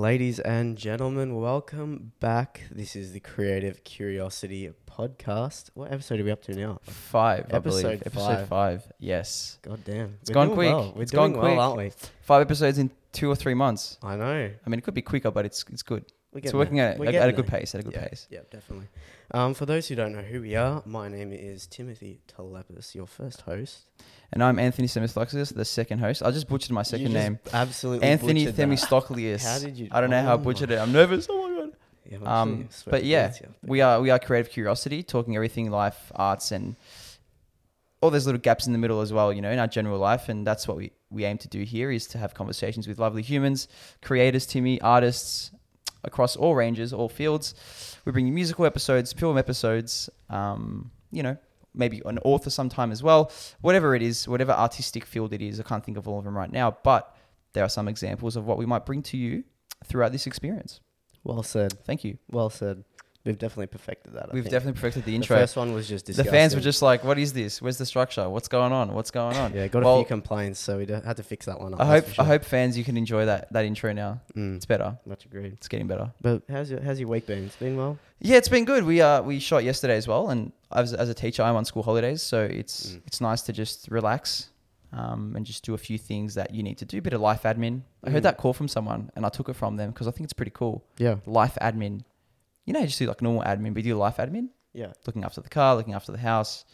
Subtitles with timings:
[0.00, 2.62] Ladies and gentlemen, welcome back.
[2.70, 5.68] This is the Creative Curiosity podcast.
[5.74, 6.78] What episode are we up to now?
[6.84, 7.84] Five, I believe.
[7.84, 8.48] Episode Episode five.
[8.48, 8.92] five.
[8.98, 9.58] Yes.
[9.60, 10.16] God damn.
[10.22, 10.72] It's gone quick.
[10.72, 10.94] Well.
[10.96, 11.58] We're It's doing gone well, quick.
[11.60, 12.08] aren't we?
[12.22, 13.98] Five episodes in two or three months.
[14.02, 14.50] I know.
[14.64, 16.06] I mean, it could be quicker, but it's it's good.
[16.32, 17.60] We're getting working at, at, at a good there.
[17.60, 17.74] pace.
[17.74, 18.28] At a good yeah, pace.
[18.30, 18.86] Yeah, definitely.
[19.32, 23.06] Um, for those who don't know who we are, my name is Timothy Telepis, your
[23.06, 23.86] first host.
[24.32, 26.22] And I'm Anthony Semistoklis, the second host.
[26.22, 27.40] I just butchered my second name.
[27.52, 28.06] Absolutely.
[28.06, 28.46] Anthony.
[28.46, 29.42] Themistocles.
[29.42, 30.78] How did you- I don't know how I Oh butchered it.
[30.78, 31.26] I'm nervous.
[31.28, 31.72] Oh my god.
[32.08, 33.32] Yeah, Um, but yeah.
[33.64, 36.76] We are we are creative curiosity, talking everything life, arts, and
[38.00, 39.32] all those little gaps in the middle as well.
[39.32, 41.90] You know, in our general life, and that's what we we aim to do here
[41.90, 43.66] is to have conversations with lovely humans,
[44.00, 45.50] creators, Timmy, artists
[46.04, 47.54] across all ranges, all fields.
[48.04, 50.10] We bring you musical episodes, film episodes.
[50.28, 51.36] Um, you know,
[51.74, 53.30] maybe an author sometime as well.
[53.60, 56.36] Whatever it is, whatever artistic field it is, I can't think of all of them
[56.36, 57.16] right now, but
[57.52, 59.44] there are some examples of what we might bring to you
[59.84, 60.80] throughout this experience.
[61.24, 61.84] Well said.
[61.84, 62.18] Thank you.
[62.30, 62.84] Well said.
[63.24, 64.30] We've definitely perfected that.
[64.30, 64.50] I We've think.
[64.52, 65.36] definitely perfected the intro.
[65.36, 66.32] The first one was just disgusting.
[66.32, 67.60] the fans were just like, "What is this?
[67.60, 68.26] Where's the structure?
[68.30, 68.94] What's going on?
[68.94, 71.60] What's going on?" Yeah, got a Well, few complaints, so we had to fix that
[71.60, 71.80] one up.
[71.80, 72.24] I hope sure.
[72.24, 74.20] I hope fans you can enjoy that that intro now.
[74.34, 74.96] Mm, It's better.
[75.04, 75.52] much agreed.
[75.52, 76.10] It's getting better.
[76.22, 77.44] But how's your how's your week been?
[77.44, 77.98] It's been well.
[78.20, 78.84] Yeah, it's been good.
[78.84, 81.82] We uh we shot yesterday as well, and as as a teacher, I'm on school
[81.82, 83.02] holidays, so it's Mm.
[83.06, 84.48] it's nice to just relax,
[84.94, 86.96] um, and just do a few things that you need to do.
[86.98, 87.82] A bit of life admin.
[88.02, 88.12] I Mm.
[88.12, 90.32] heard that call from someone, and I took it from them because I think it's
[90.32, 90.82] pretty cool.
[90.96, 92.04] Yeah, Life admin.
[92.70, 94.92] You know, you just do like normal admin, but you do life admin, yeah.
[95.06, 96.64] looking after the car, looking after the house,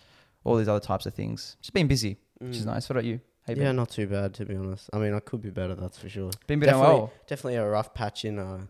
[0.44, 1.56] all these other types of things.
[1.60, 2.66] Just being busy, which is Mm.
[2.74, 2.88] nice.
[2.88, 3.20] What about you?
[3.48, 4.90] You Yeah, not too bad to be honest.
[4.92, 5.74] I mean, I could be better.
[5.74, 6.30] That's for sure.
[6.46, 7.12] Been been definitely, well.
[7.28, 8.66] definitely a rough patch in uh,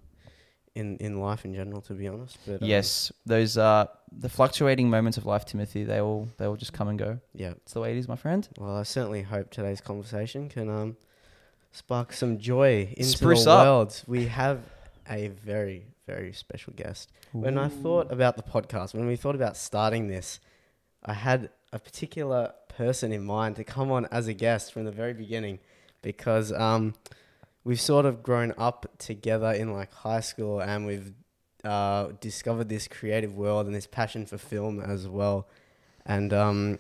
[0.75, 2.37] in in life in general, to be honest.
[2.47, 5.83] But um, Yes, those uh the fluctuating moments of life, Timothy.
[5.85, 7.19] They all they all just come and go.
[7.35, 7.53] yeah.
[7.63, 8.47] It's the way it is, my friend.
[8.59, 10.97] Well, I certainly hope today's conversation can um
[11.73, 13.65] spark some joy into Spruce the up.
[13.65, 14.03] world.
[14.07, 14.61] We have
[15.09, 17.11] a very very special guest.
[17.33, 20.41] When I thought about the podcast, when we thought about starting this,
[21.05, 24.93] I had a particular person in mind to come on as a guest from the
[24.93, 25.59] very beginning
[26.03, 26.95] because um,
[27.65, 31.13] we've sort of grown up together in like high school and we've
[31.65, 35.49] uh, discovered this creative world and this passion for film as well.
[36.05, 36.79] And um,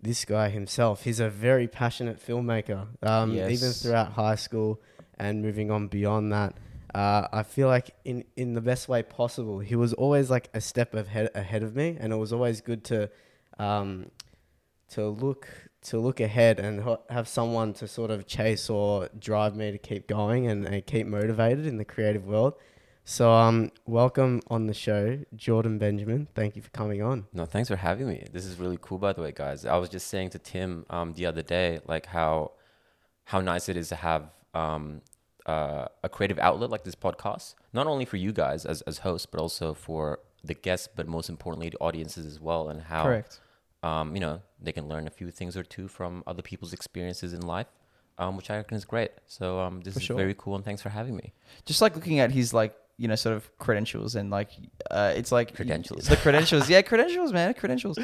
[0.00, 2.88] this guy himself, he's a very passionate filmmaker.
[3.02, 4.80] Um, Even throughout high school
[5.18, 6.54] and moving on beyond that,
[6.94, 9.60] uh, I feel like in in the best way possible.
[9.60, 12.84] He was always like a step ahead ahead of me, and it was always good
[12.84, 13.10] to
[13.58, 14.10] um,
[14.90, 15.48] to look
[15.82, 20.06] to look ahead and have someone to sort of chase or drive me to keep
[20.06, 22.54] going and, and keep motivated in the creative world.
[23.04, 26.28] So um, welcome on the show, Jordan Benjamin.
[26.36, 27.26] Thank you for coming on.
[27.32, 28.24] No, thanks for having me.
[28.32, 29.66] This is really cool, by the way, guys.
[29.66, 32.52] I was just saying to Tim um, the other day, like how
[33.24, 35.00] how nice it is to have um,
[35.46, 39.26] uh, a creative outlet like this podcast, not only for you guys as as hosts,
[39.26, 43.40] but also for the guests, but most importantly, the audiences as well, and how Correct.
[43.82, 47.32] um, you know they can learn a few things or two from other people's experiences
[47.32, 47.66] in life,
[48.18, 49.10] um, which I reckon is great.
[49.26, 50.16] So um, this For is sure.
[50.16, 51.32] very cool, and thanks for having me.
[51.64, 54.50] Just like looking at his like you know sort of credentials and like
[54.90, 56.06] uh, it's like Credentials.
[56.06, 57.98] The credentials, yeah, credentials, man, credentials.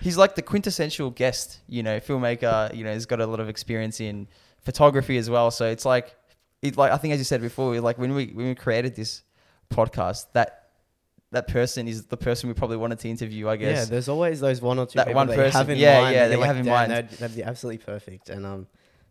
[0.00, 1.60] He's like the quintessential guest.
[1.68, 2.72] You know, filmmaker.
[2.74, 4.28] You know, he's got a lot of experience in
[4.60, 5.50] photography as well.
[5.50, 6.14] So it's like,
[6.64, 9.22] it like I think as you said before, like when we when we created this
[9.70, 10.60] podcast, that
[11.30, 13.48] that person is the person we probably wanted to interview.
[13.48, 13.78] I guess.
[13.78, 15.78] Yeah, there's always those one or two That people one that you person, have in
[15.78, 16.14] yeah, mind.
[16.14, 16.90] yeah, and that you're you have in mind.
[16.90, 18.30] That'd, that'd be absolutely perfect.
[18.30, 18.66] And um,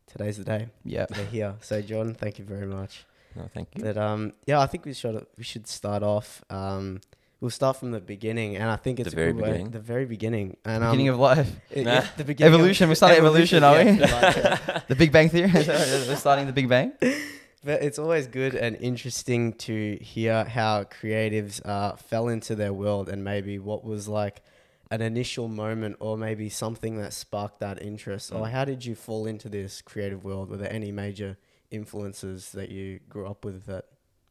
[0.08, 0.68] today's the day.
[0.84, 1.06] yeah.
[1.10, 1.56] They're here.
[1.62, 3.06] So Jordan, thank you very much.
[3.36, 3.84] No, thank you.
[3.84, 6.44] But um, yeah, I think we should we should start off.
[6.50, 7.02] Um,
[7.42, 9.72] we'll start from the beginning, and I think it's The a very good way- beginning?
[9.72, 11.50] the very beginning, and um, Beginning of life.
[11.72, 11.98] it- Nah.
[11.98, 12.88] it- the beginning of- Evolution.
[12.90, 13.92] We're starting evolution, are we?
[13.92, 15.52] yeah, like, The Big Bang Theory.
[15.54, 16.94] We're starting the Big Bang.
[17.64, 23.08] But it's always good and interesting to hear how creatives uh, fell into their world
[23.10, 24.42] and maybe what was like
[24.92, 28.32] an initial moment or maybe something that sparked that interest.
[28.34, 28.52] Or Mm.
[28.52, 30.50] how did you fall into this creative world?
[30.50, 31.38] Were there any major
[31.72, 33.86] influences that you grew up with that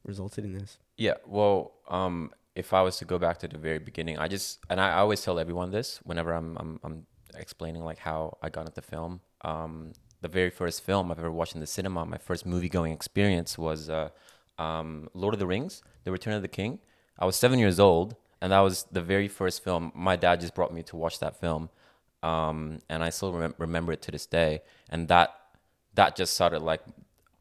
[0.04, 0.78] resulted in this?
[0.96, 4.58] Yeah, well, um, if I was to go back to the very beginning, I just
[4.68, 8.66] and I always tell everyone this whenever I'm I'm, I'm explaining like how I got
[8.66, 9.20] into film.
[9.40, 12.92] Um, the very first film I've ever watched in the cinema, my first movie going
[12.92, 14.08] experience was uh,
[14.58, 16.78] um, Lord of the Rings: The Return of the King.
[17.18, 19.92] I was seven years old, and that was the very first film.
[19.94, 21.68] My dad just brought me to watch that film,
[22.22, 24.62] um, and I still remem- remember it to this day.
[24.88, 25.34] And that
[25.94, 26.82] that just started like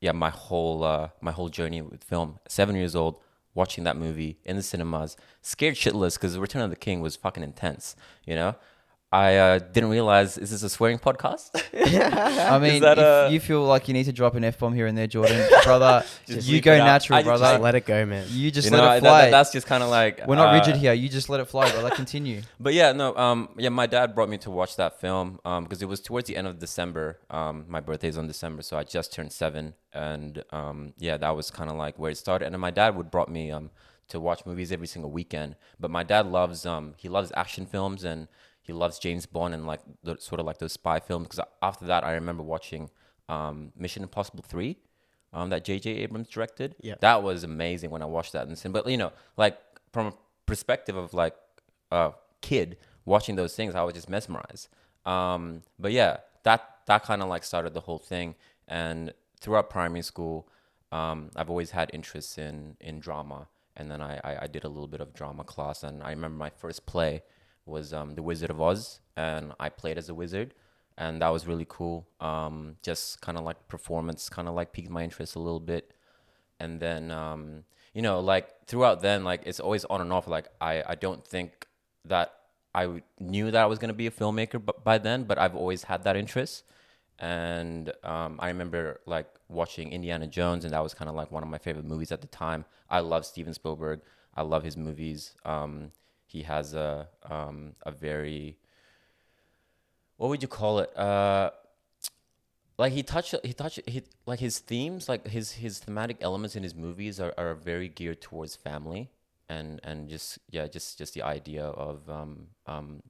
[0.02, 2.40] yeah my whole uh, my whole journey with film.
[2.48, 3.20] Seven years old,
[3.54, 7.16] watching that movie in the cinemas, scared shitless because The Return of the King was
[7.16, 7.96] fucking intense,
[8.26, 8.56] you know.
[9.14, 11.50] I uh, didn't realize is this a swearing podcast?
[11.74, 14.88] I mean, if a- you feel like you need to drop an f bomb here
[14.88, 17.46] and there, Jordan, brother, Just you go natural, I just- brother.
[17.56, 18.26] Just let it go, man.
[18.30, 19.22] you just you let know, it that- fly.
[19.24, 20.94] that- that's just kind of like We're not uh, rigid here.
[20.94, 21.90] You just let it fly, brother.
[21.90, 22.42] Continue.
[22.60, 25.82] But yeah, no, um, yeah, my dad brought me to watch that film um, because
[25.82, 27.20] it was towards the end of December.
[27.30, 31.52] Um, my birthday's on December, so I just turned seven, and um, yeah, that was
[31.52, 32.46] kind of like where it started.
[32.46, 33.72] And then my dad would brought me um
[34.08, 35.56] to watch movies every single weekend.
[35.80, 38.28] But my dad loves um he loves action films and
[38.62, 41.28] he loves James Bond and like the sort of like those spy films.
[41.28, 42.90] Because after that, I remember watching
[43.30, 44.78] um Mission Impossible three.
[45.34, 45.92] Um, that J.J.
[45.92, 46.76] Abrams directed.
[46.82, 46.96] Yeah.
[47.00, 48.84] that was amazing when I watched that in the cinema.
[48.84, 49.58] But you know, like
[49.94, 50.14] from a
[50.46, 51.36] perspective of like
[51.90, 52.12] a
[52.42, 52.76] kid
[53.06, 54.68] watching those things, I was just mesmerized.
[55.06, 58.36] Um, but yeah, that that kind of like started the whole thing.
[58.68, 60.50] And throughout primary school,
[60.92, 63.48] um, I've always had interests in in drama.
[63.78, 66.38] And then I, I I did a little bit of drama class, and I remember
[66.38, 67.24] my first play
[67.66, 70.54] was um, The Wizard of Oz, and I played as a wizard,
[70.98, 72.08] and that was really cool.
[72.20, 75.94] Um, just kind of like performance, kind of like piqued my interest a little bit.
[76.60, 77.64] And then um,
[77.94, 80.28] you know like throughout then like it's always on and off.
[80.28, 81.68] Like i i don't think
[82.06, 82.34] that
[82.74, 85.84] I knew that i was to be a filmmaker but by then but i've always
[85.84, 86.64] had that interest.
[87.20, 91.44] And um, i remember like watching indiana jones and that was kind of like one
[91.44, 92.66] of my favorite movies at the time.
[92.90, 94.02] I love steven spielberg.
[94.36, 95.36] I love his movies.
[95.46, 95.92] Um,
[96.32, 98.58] he has a um, a very
[100.18, 100.96] what would you call it?
[100.98, 101.50] Uh
[102.78, 106.64] like he touched he touched he like his themes like his his thematic elements in
[106.64, 109.12] his movies are, are very geared towards family
[109.50, 113.02] and and just yeah just just the idea of um um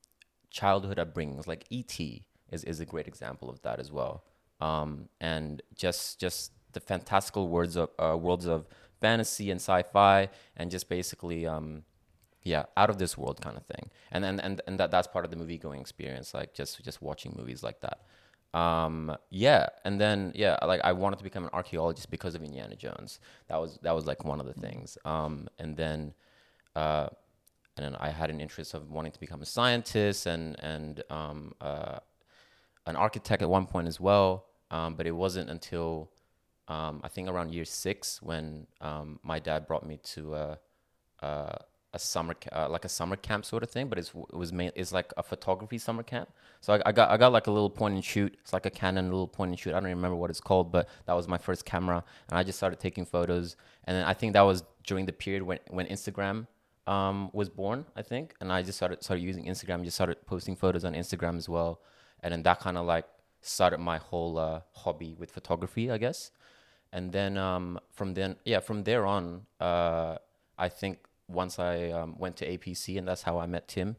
[0.49, 1.47] childhood upbringings.
[1.47, 2.25] Like E.T.
[2.51, 4.23] is is a great example of that as well.
[4.59, 8.67] Um and just just the fantastical words of uh, worlds of
[8.99, 11.83] fantasy and sci-fi and just basically um
[12.43, 13.89] yeah out of this world kind of thing.
[14.11, 17.01] And and and, and that that's part of the movie going experience like just just
[17.01, 17.99] watching movies like that.
[18.57, 22.75] Um yeah and then yeah like i wanted to become an archaeologist because of indiana
[22.75, 23.19] jones.
[23.47, 24.97] That was that was like one of the things.
[25.05, 26.13] Um and then
[26.75, 27.07] uh
[27.77, 31.53] and then i had an interest of wanting to become a scientist and and um
[31.61, 31.99] uh
[32.87, 34.47] an architect at one point as well.
[34.71, 36.11] Um but it wasn't until
[36.67, 40.55] um i think around year six when um my dad brought me to uh
[41.21, 41.55] uh
[41.93, 44.71] a summer uh, like a summer camp sort of thing, but it's it was main,
[44.75, 46.29] it's like a photography summer camp.
[46.61, 48.37] So I, I got I got like a little point and shoot.
[48.41, 49.71] It's like a Canon little point and shoot.
[49.71, 52.43] I don't even remember what it's called, but that was my first camera, and I
[52.43, 53.55] just started taking photos.
[53.85, 56.47] And then I think that was during the period when when Instagram
[56.87, 59.83] um, was born, I think, and I just started started using Instagram.
[59.83, 61.81] Just started posting photos on Instagram as well,
[62.21, 63.05] and then that kind of like
[63.41, 66.31] started my whole uh, hobby with photography, I guess.
[66.93, 70.17] And then um, from then, yeah, from there on, uh,
[70.57, 70.99] I think
[71.31, 73.95] once I um, went to APC, and that's how I met Tim.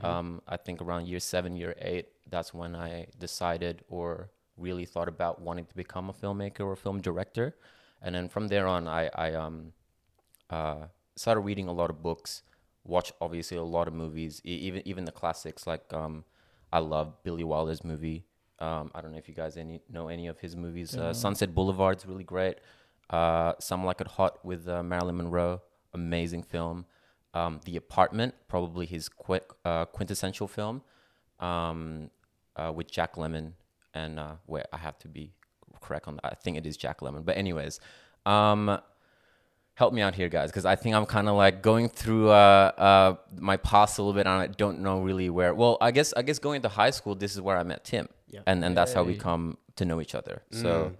[0.00, 5.08] Um, I think around year seven, year eight, that's when I decided or really thought
[5.08, 7.54] about wanting to become a filmmaker or film director.
[8.00, 9.72] And then from there on, I, I um,
[10.50, 12.42] uh, started reading a lot of books,
[12.84, 15.66] watch obviously a lot of movies, e- even even the classics.
[15.66, 16.24] Like um,
[16.72, 18.24] I love Billy Wilder's movie.
[18.58, 20.96] Um, I don't know if you guys any know any of his movies.
[20.96, 22.58] Uh, Sunset Boulevard's really great.
[23.10, 25.60] Uh, Some Like It Hot with uh, Marilyn Monroe,
[25.94, 26.86] amazing film.
[27.34, 30.82] Um, the Apartment, probably his quick, uh, quintessential film,
[31.40, 32.10] um,
[32.56, 33.52] uh, with Jack Lemmon.
[33.94, 35.32] And uh, wait, I have to be
[35.80, 36.26] correct on that.
[36.26, 37.24] I think it is Jack Lemmon.
[37.24, 37.80] But anyways,
[38.26, 38.78] um,
[39.74, 42.72] help me out here, guys, because I think I'm kind of like going through uh,
[42.76, 45.54] uh, my past a little bit, and I don't know really where.
[45.54, 48.08] Well, I guess I guess going to high school, this is where I met Tim,
[48.28, 48.40] Yeah.
[48.46, 50.42] and and that's how we come to know each other.
[50.50, 50.92] So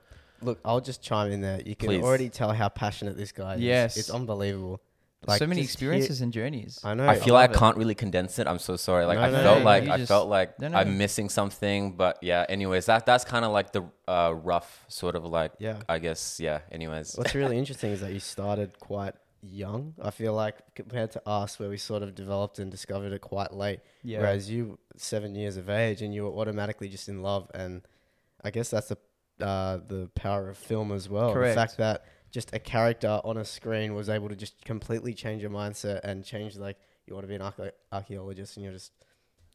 [0.42, 1.60] Look, I'll just chime in there.
[1.64, 2.02] You can Please.
[2.02, 3.60] already tell how passionate this guy is.
[3.60, 3.96] Yes.
[3.96, 4.80] It's unbelievable.
[5.24, 6.80] Like, so many just hear- experiences and journeys.
[6.82, 7.06] I know.
[7.08, 8.48] I feel like love I can't really condense it.
[8.48, 9.04] I'm so sorry.
[9.04, 10.78] Like No, I no, felt no, like you I just- felt like no, no.
[10.78, 12.44] I'm missing something, but yeah.
[12.48, 15.76] Anyways, that that's kind of like the uh, rough sort of like Yeah.
[15.88, 16.60] I guess yeah.
[16.72, 19.94] Anyways, What's really interesting is that you started quite young.
[20.02, 23.52] I feel like compared to us, where we sort of developed and discovered it quite
[23.52, 23.78] late.
[24.02, 24.18] Yeah.
[24.20, 27.48] Whereas you, seven years of age, and you were automatically just in love.
[27.54, 27.82] And
[28.42, 28.98] I guess that's the
[29.42, 31.32] uh, the power of film as well.
[31.32, 31.54] Correct.
[31.54, 35.42] The fact that just a character on a screen was able to just completely change
[35.42, 38.92] your mindset and change like you want to be an archae- archaeologist, and you're just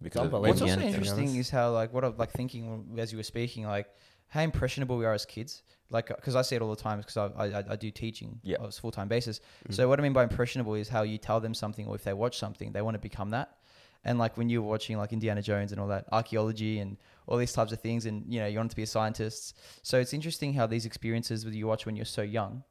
[0.02, 0.50] because of unbelievable.
[0.50, 1.06] What's also to be Indiana.
[1.06, 3.88] interesting is how like what I'm like thinking as you were speaking, like
[4.28, 5.64] how impressionable we are as kids.
[5.90, 8.58] Like, because I see it all the time because I, I I do teaching Yeah.
[8.60, 9.40] on a full time basis.
[9.70, 9.74] Mm.
[9.74, 12.14] So what I mean by impressionable is how you tell them something, or if they
[12.14, 13.58] watch something, they want to become that.
[14.06, 17.38] And like when you were watching like Indiana Jones and all that archaeology and all
[17.38, 19.58] these types of things, and you know you wanted to be a scientist.
[19.82, 22.64] So it's interesting how these experiences that you watch when you're so young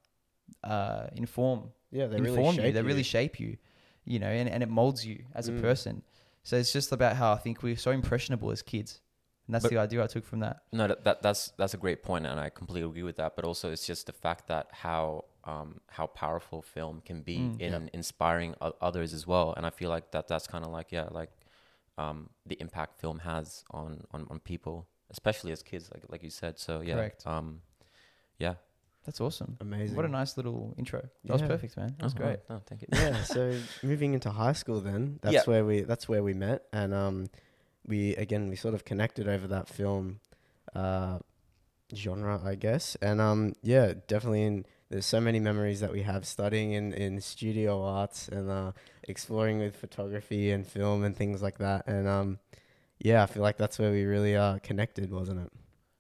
[0.65, 2.63] uh, inform yeah, they inform really you.
[2.63, 3.57] shape They really shape you,
[4.05, 5.61] you know, and, and it molds you as a Mm.
[5.61, 6.03] person.
[6.43, 9.01] So it's just about how I think we're so impressionable as kids,
[9.47, 10.63] and that's But- the idea I took from that.
[10.73, 13.35] No, that, that that's that's a great point, and I completely agree with that.
[13.37, 17.61] But also, it's just the fact that how um, how powerful film can be Mm.
[17.61, 19.55] in inspiring o- others as well.
[19.57, 21.31] And I feel like that that's kind of like yeah, like
[21.99, 26.31] um, the impact film has on, on on people, especially as kids, like like you
[26.31, 26.59] said.
[26.59, 27.27] So yeah, Correct.
[27.27, 27.63] Um,
[28.39, 28.55] yeah,
[29.07, 29.57] That's awesome.
[29.61, 29.97] Amazing.
[29.97, 31.01] What a nice little intro.
[31.25, 31.95] That was perfect, man.
[31.99, 32.25] That was Uh-huh.
[32.25, 32.41] great.
[32.51, 32.89] No, thank you.
[32.93, 33.23] yeah.
[33.23, 33.41] So
[33.83, 35.45] moving into high school, then that's Yeah.
[35.51, 37.27] where we that's where we met, and um,
[37.87, 40.19] we again we sort of connected over that film,
[40.75, 41.19] uh,
[41.95, 44.43] genre, I guess, and um, yeah, definitely.
[44.43, 48.73] In, there's so many memories that we have studying in in studio arts and uh,
[49.05, 52.39] exploring with photography and film and things like that, and um,
[52.99, 55.53] yeah, I feel like that's where we really uh connected, wasn't it?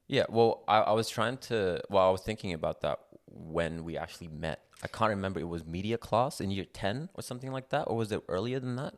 [0.08, 1.82] Yeah, well, I, I was trying to.
[1.90, 4.60] Well, I was thinking about that when we actually met.
[4.82, 5.40] I can't remember.
[5.40, 8.60] It was media class in year ten or something like that, or was it earlier
[8.60, 8.94] than that?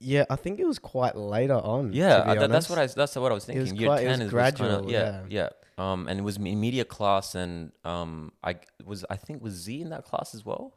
[0.00, 1.92] Yeah, I think it was quite later on.
[1.92, 2.86] Yeah, to be I, that, that's what I.
[2.86, 3.76] That's what I was It was thinking.
[3.80, 5.48] year quite- it ten was is was kinda- gradual, yeah, yeah.
[5.76, 9.04] Um, and it was me- media class, and um, I was.
[9.10, 10.74] I think was Z in that class as well.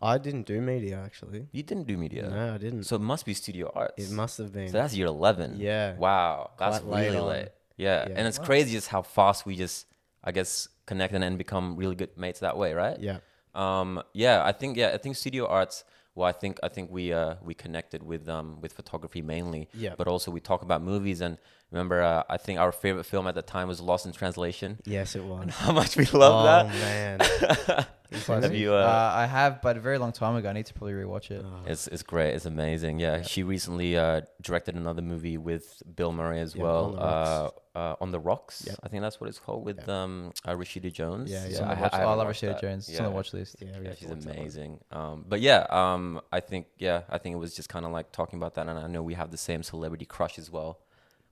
[0.00, 1.46] I didn't do media actually.
[1.52, 2.84] You didn't do media, No, I didn't.
[2.84, 4.02] so it must be studio arts.
[4.02, 4.68] It must have been.
[4.68, 5.56] So that's year eleven.
[5.58, 5.94] Yeah.
[5.96, 7.26] Wow, that's Quite late really on.
[7.28, 7.48] late.
[7.76, 8.08] Yeah.
[8.08, 8.14] Yeah.
[8.16, 8.44] and it's Wow.
[8.46, 9.86] crazy just how fast we just,
[10.24, 12.98] I guess, connect and then become really good mates that way, right?
[12.98, 13.18] yeah.
[13.54, 15.84] Um, yeah, I think yeah, I think studio arts.
[16.14, 19.68] Well, I think I think we uh, we connected with um with photography mainly.
[19.74, 19.94] Yeah.
[19.96, 21.38] But also we talk about movies and
[21.72, 24.78] remember uh, I think our favorite film at the time was Lost in Translation.
[24.84, 25.50] Yes, it was.
[25.50, 26.66] How much we love that.
[26.66, 27.68] oh that.
[27.68, 27.86] man.
[28.42, 28.74] Have you?
[28.74, 30.46] Uh, Uh, I have, but a very long time ago.
[30.50, 31.42] I need to probably rewatch it.
[31.42, 32.34] Oh, it's it's great.
[32.34, 32.98] It's amazing.
[33.00, 33.22] Yeah, Yeah.
[33.22, 36.84] she recently uh, directed another movie with Bill Murray as Yeah, well.
[36.84, 37.54] On the uh, Rocks.
[37.74, 38.64] uh, on the Rocks.
[38.66, 38.76] Yep.
[38.82, 41.30] I think that's what it's called with um uh, Rashida Jones.
[41.30, 41.70] Yeah, yeah.
[41.70, 42.60] I, ha- I I love Rashida that.
[42.60, 42.86] Jones.
[42.90, 43.56] It's on the watch list.
[43.60, 44.36] yeah, Yeah, she's watch that one.
[44.36, 44.78] amazing.
[44.90, 48.12] Um, but yeah, um, I think yeah, I think it was just kind of like
[48.12, 50.80] talking about that, and I know we have the same celebrity crush as well,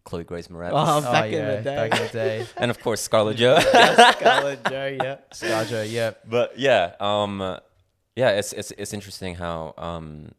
[0.05, 1.77] Chloe Grace Moretz, Oh, back in the day.
[1.77, 2.47] Back in the day.
[2.57, 3.59] and of course Scarlett Joe.
[3.61, 5.17] Scarlett Joe, yeah.
[5.33, 6.13] Scarjo, yeah.
[6.29, 7.59] but yeah, um,
[8.17, 10.33] yeah, it's it's it's interesting how um,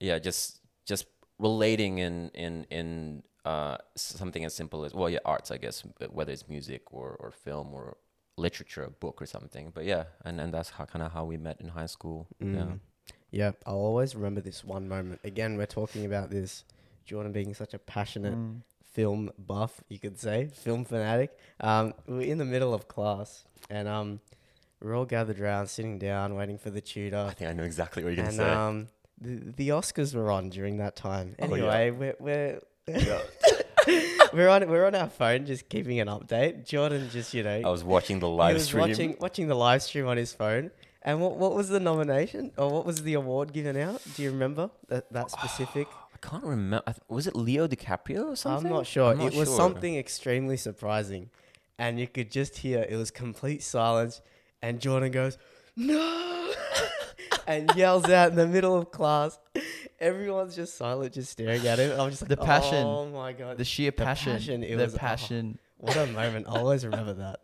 [0.00, 1.06] yeah, just just
[1.38, 6.32] relating in in in uh something as simple as well, yeah, arts, I guess, whether
[6.32, 7.96] it's music or or film or
[8.36, 9.72] literature, a book or something.
[9.74, 12.28] But yeah, and and that's how kind of how we met in high school.
[12.40, 12.46] Yeah.
[12.46, 12.80] Mm.
[13.32, 15.20] Yeah, I'll always remember this one moment.
[15.24, 16.64] Again, we're talking about this
[17.04, 18.62] Jordan being such a passionate Mm.
[18.92, 21.36] film buff, you could say, film fanatic.
[21.60, 24.20] Um, we were in the middle of class, and um,
[24.80, 27.16] we're all gathered around, sitting down, waiting for the tutor.
[27.28, 28.50] I think I know exactly what you're gonna say.
[28.50, 28.88] um,
[29.20, 31.36] the, the Oscars were on during that time.
[31.40, 31.54] Oh, yeah.
[31.54, 32.60] Anyway, we're we're
[34.32, 36.66] we're on we're on our phone, just keeping an update.
[36.66, 38.80] Jordan just you know I was watching the he live was stream.
[38.88, 40.70] watching watching the live stream on his phone.
[41.04, 44.00] And what what was the nomination or what was the award given out?
[44.14, 45.88] Do you remember that that specific?
[46.22, 46.94] I can't remember.
[47.08, 48.66] Was it Leo DiCaprio or something?
[48.66, 49.10] I'm not sure.
[49.12, 49.56] I'm not it was sure.
[49.56, 51.30] something extremely surprising,
[51.78, 54.20] and you could just hear it was complete silence.
[54.62, 55.38] And Jordan goes,
[55.76, 56.52] "No,"
[57.46, 59.38] and yells out in the middle of class.
[59.98, 61.98] Everyone's just silent, just staring at him.
[62.00, 62.84] I'm just like, The passion.
[62.86, 64.32] Oh my god, The sheer The passion.
[64.32, 65.58] passion, it the was- oh.
[65.82, 66.46] What a moment!
[66.48, 67.40] I'll always remember that.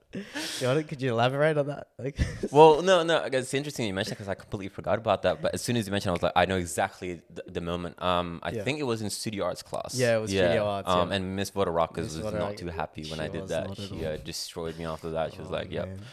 [0.61, 1.89] Jordan, could you elaborate on that?
[1.99, 2.17] Like,
[2.53, 3.17] Well, no, no.
[3.25, 5.43] It's interesting you mentioned because I completely forgot about that.
[5.43, 8.01] But as soon as you mentioned, I was like, I know exactly the, the moment.
[8.03, 8.63] Um, I Yeah.
[8.65, 9.95] think it was in studio arts class.
[9.95, 11.17] Yeah, it was studio arts, Um, yeah.
[11.17, 13.77] and Miss Vodarokas was Vodarokas, not too happy when I did that.
[13.77, 15.35] She uh, destroyed me after that.
[15.35, 16.07] She was Oh, like, "Yeah, man.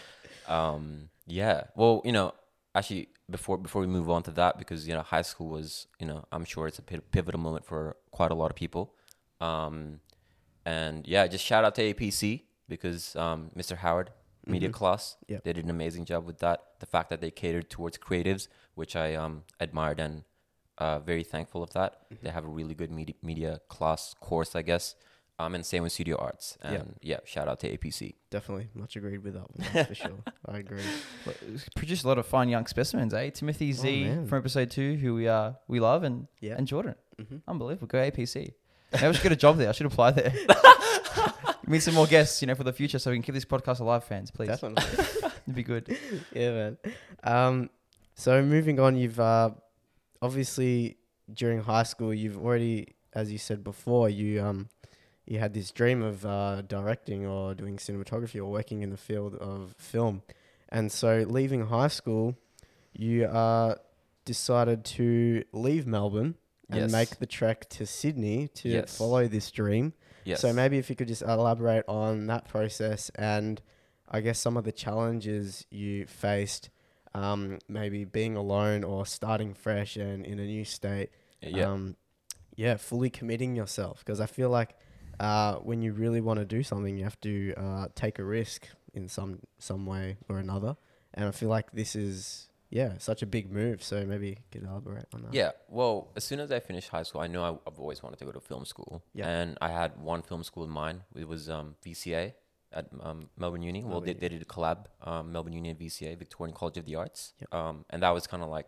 [0.47, 2.33] um, yeah." Well, you know,
[2.73, 6.07] actually, before before we move on to that, because you know, high school was, you
[6.07, 8.93] know, I'm sure it's a pivotal moment for quite a lot of people.
[9.41, 9.99] Um,
[10.65, 13.77] and yeah, just shout out to APC because um, Mr.
[13.77, 14.11] Howard,
[14.47, 15.43] media class, Yep.
[15.43, 16.63] they did an amazing job with that.
[16.79, 20.23] The fact that they catered towards creatives, which I um, admired and
[20.77, 22.01] uh, very thankful of that.
[22.21, 24.95] They have a really good media, media class course, I guess.
[25.37, 26.57] Um, and same with studio arts.
[26.63, 26.71] Yeah.
[26.75, 28.13] And yeah, shout out to APC.
[28.29, 30.19] definitely much agreed with that one that's for sure.
[30.47, 30.81] I agree.
[31.25, 33.29] Well, it's Produced a lot of fine young specimens, eh?
[33.31, 36.55] Timothy Z Oh, from episode two, who we uh we love, and Yeah.
[36.57, 36.95] and Jordan.
[37.21, 37.41] Mhm.
[37.49, 37.87] Unbelievable.
[37.87, 38.53] Go APC.
[38.95, 39.69] Maybe I should get a job there.
[39.69, 40.33] I should apply there.
[41.65, 43.45] Give me some more guests, you know, for the future, so we can keep this
[43.45, 44.29] podcast alive, fans.
[44.29, 44.83] Please, Definitely.
[44.93, 45.97] it'd be good.
[46.33, 46.77] yeah, man.
[47.23, 47.69] Um,
[48.13, 49.49] so moving on, you've uh,
[50.21, 50.97] obviously
[51.33, 54.69] during high school, you've already, as you said before, you um,
[55.25, 59.33] you had this dream of uh, directing or doing cinematography or working in the field
[59.35, 60.21] of film,
[60.69, 62.35] and so leaving high school,
[62.93, 63.73] you uh,
[64.23, 66.35] decided to leave Melbourne
[66.69, 66.91] and Yes.
[66.91, 68.97] make the trek to Sydney to Yes.
[68.97, 69.93] follow this dream.
[70.23, 70.39] Yes.
[70.41, 73.61] So maybe if you could just elaborate on that process and
[74.07, 76.69] I guess some of the challenges you faced,
[77.13, 81.09] um, maybe being alone or starting fresh and in a new state.
[81.41, 81.71] yeah.
[81.71, 81.95] Um,
[82.55, 84.75] yeah, fully committing yourself because I feel like
[85.19, 88.67] uh, when you really want to do something, you have to uh, take a risk
[88.93, 90.75] in some some way or another.
[91.13, 93.81] And I feel like this is yeah such a big move.
[93.81, 95.33] So maybe you could elaborate on that.
[95.33, 95.51] Yeah.
[95.69, 98.25] Well, as soon as I finished high school, I know I, I've always wanted to
[98.25, 99.03] go to film school.
[99.13, 99.27] Yeah.
[99.27, 101.01] And I had one film school in mind.
[101.15, 102.33] It was um, VCA
[102.73, 103.81] at um, Melbourne Uni.
[103.83, 106.95] well, they, they did a collab, um, Melbourne Uni and VCA, Victorian College of the
[106.95, 107.33] Arts.
[107.39, 107.53] Yep.
[107.53, 108.67] Um, and that was kind of like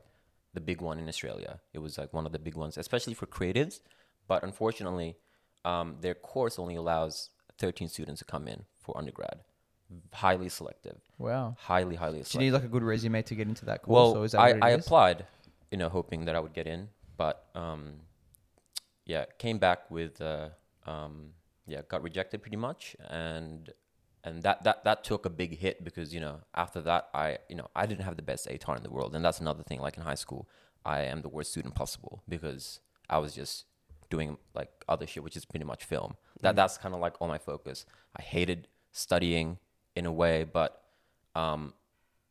[0.54, 1.60] the big one in Australia.
[1.74, 3.82] It was like one of the big ones, especially for creatives.
[4.28, 5.18] But unfortunately,
[5.66, 9.42] um, their course only allows 13 students to come in for undergrad.
[10.13, 10.98] Highly selective.
[11.17, 11.56] Wow.
[11.60, 13.94] Highly, highly Do you need like a good resume to get into that course?
[13.94, 14.86] Well, or is that I, I is?
[14.86, 15.25] applied,
[15.72, 17.94] you know, hoping that I would get in, but um,
[19.06, 20.50] yeah, came back with uh,
[20.86, 21.32] um,
[21.67, 23.72] yeah, got rejected pretty much, and
[24.24, 27.56] and that that that took a big hit because you know after that I you
[27.56, 29.79] know I didn't have the best ATAR in the world, and that's another thing.
[29.79, 30.50] Like in high school,
[30.86, 33.65] I am the worst student possible because I was just
[34.10, 36.15] doing like other shit, which is pretty much film.
[36.41, 37.86] That that's kind of like all my focus.
[38.15, 39.58] I hated studying
[39.98, 40.84] in a way, but
[41.36, 41.74] um,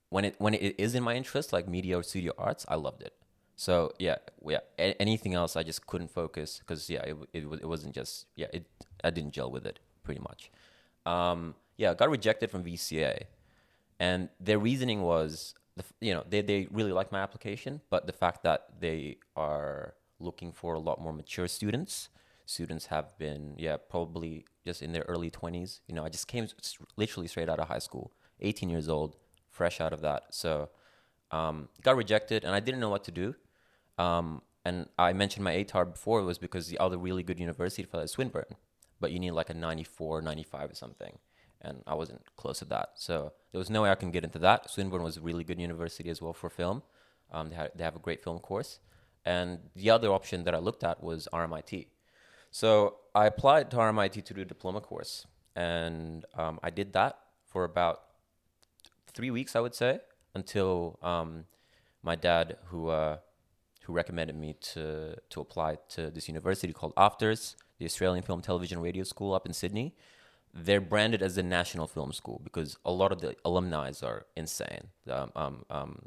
[0.08, 3.02] when it when it is in my interest, like media or studio arts, I loved
[3.02, 3.12] it.
[3.56, 4.61] So yeah, yeah.
[4.78, 8.46] a- anything else, I just couldn't focus because yeah, it it, it wasn't just yeah.
[8.52, 8.66] It
[9.02, 10.50] I didn't gel with it pretty much.
[11.04, 13.23] Um, yeah, got rejected from VCA,
[13.99, 18.12] and their reasoning was the you know they they really like my application, but the
[18.12, 22.08] fact that they are looking for a lot more mature students.
[22.46, 25.80] Students have been yeah probably just in their early twenties.
[25.86, 26.48] You know, I just came
[26.96, 29.16] literally straight out of high school, 18 years old,
[29.50, 30.26] fresh out of that.
[30.30, 30.70] So
[31.30, 33.34] um, got rejected, and I didn't know what to do.
[33.98, 37.98] Um, and I mentioned my ATAR before was because the other really good university for
[37.98, 38.56] that is Swinburne,
[39.00, 41.18] but you need like a 94, 95 or something.
[41.60, 42.90] And I wasn't close to that.
[42.96, 44.70] So there was no way I can get into that.
[44.70, 46.82] Swinburne was a really good university as well for film.
[47.32, 48.80] Um, they, they have a great film course.
[49.25, 51.86] And the other option that I looked at was RMIT.
[52.56, 55.26] So I applied to RMIT to do a diploma course.
[55.54, 58.04] And um, I did that for about
[59.12, 60.00] three weeks, I would say,
[60.34, 61.45] until um,
[62.02, 63.19] my dad, who uh,
[63.82, 68.80] who recommended me to to apply to this university called AFTRS, the Australian Film, Television,
[68.80, 69.95] Radio School up in Sydney.
[70.54, 74.84] They're branded as the national film school because a lot of the alumni are insane.
[75.10, 75.30] Um,
[75.69, 76.06] um,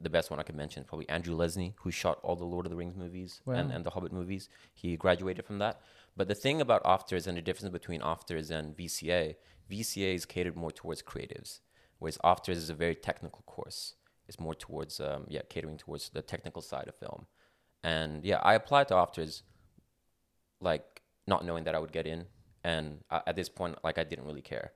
[0.00, 2.66] the best one I could mention is probably Andrew Lesnie, who shot all the Lord
[2.66, 3.74] of the Rings movies and, Wow.
[3.76, 4.48] and the Hobbit movies.
[4.74, 5.80] He graduated from that.
[6.16, 9.34] But the thing about AFTRS and the difference between AFTRS and VCA,
[9.70, 11.60] VCA is catered more towards creatives,
[11.98, 13.94] whereas AFTRS is a very technical course.
[14.28, 17.26] It's more towards, um, yeah, catering towards the technical side of film.
[17.82, 19.42] And yeah, I applied to AFTRS,
[20.60, 22.26] like not knowing that I would get in.
[22.62, 24.72] And uh, at this point, like I didn't really care.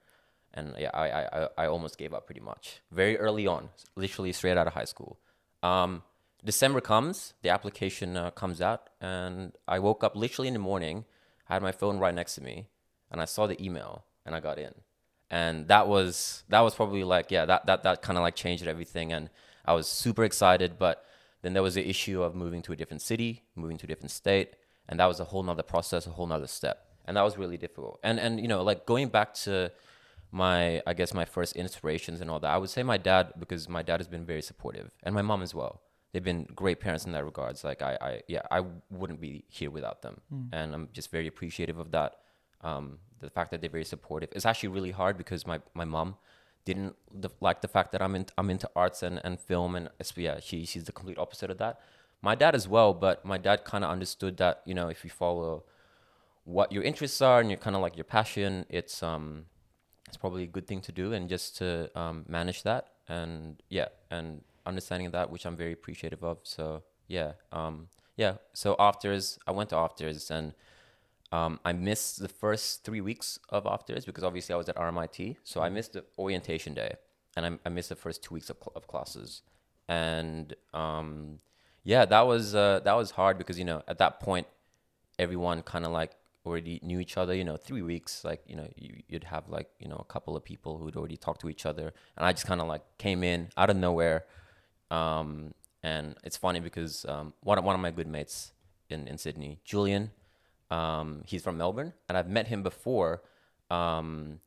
[0.54, 4.56] And yeah, I, I, I- almost gave up pretty much very early on, literally straight
[4.56, 5.18] out of high school.
[5.62, 6.02] Um,
[6.44, 11.04] December comes, the application uh, comes out, and I woke up literally in the morning.
[11.46, 12.68] Had my phone right next to me,
[13.11, 14.74] and I saw the email, and I got in.
[15.30, 18.66] And that was that was probably like yeah that that that kind of like changed
[18.66, 19.28] everything, and
[19.64, 20.78] I was super excited.
[20.78, 21.04] But
[21.42, 24.11] then there was the issue of moving to a different city, moving to a different
[24.11, 24.54] state,
[24.88, 27.56] and that was a whole nother process, a whole nother step, and that was really
[27.58, 27.98] difficult.
[28.02, 29.70] And and you know like going back to
[30.31, 32.51] my I guess my first inspirations and all that.
[32.51, 35.43] I would say my dad because my dad has been very supportive and my mom
[35.43, 35.83] as well.
[36.12, 37.64] They've been great parents in that regards.
[37.64, 40.21] Like I, I yeah, I wouldn't be here without them,
[40.53, 42.17] and I'm just very appreciative of that.
[42.62, 44.31] Um, the fact that they're very supportive.
[44.33, 46.17] It's actually really hard because my my mom
[46.64, 49.88] didn't the, like the fact that I'm in, I'm into arts and, and film and
[50.17, 51.81] yeah she she's the complete opposite of that.
[52.21, 55.11] My dad as well, but my dad kind of understood that you know if you
[55.11, 55.64] follow
[56.45, 59.47] what your interests are and your kind of like your passion, it's um
[60.09, 63.88] it's probably a good thing to do and just to um, manage that and yeah
[64.11, 66.38] and understanding that which i'm very appreciative of.
[66.42, 70.55] So yeah um, yeah so AFTRS i went to AFTRS and
[71.31, 75.37] um, i missed the first three weeks of AFTRS because obviously i was at rmit
[75.44, 76.94] so i missed the orientation day
[77.37, 79.42] and i, I missed the first two weeks of, cl- of classes.
[79.90, 81.38] And um,
[81.85, 84.47] yeah that was uh, that was hard because you know at that point
[85.18, 86.12] everyone kind of like
[86.48, 89.68] already knew each other you know three weeks like you know you, you'd have like
[89.78, 91.92] you know a couple of people who'd already talked to each other.
[92.16, 94.24] And i just kind of like came in out of nowhere.
[94.90, 98.52] Um, and it's funny because um, one, of, one of my good mates
[98.88, 100.11] in, in sydney julian
[100.70, 101.92] um, he's from melbourne.
[102.08, 103.22] And i've met him before
[103.70, 104.40] um,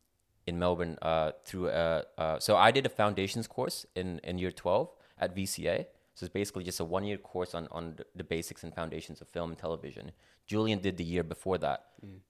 [0.47, 4.51] in melbourne uh, through a, uh, so i did a foundations course in, in year
[4.51, 8.63] 12 at vca so it's basically just a one year course on, on the- basics
[8.63, 10.11] and foundations of film and television.
[10.47, 11.79] Julian did the year before that,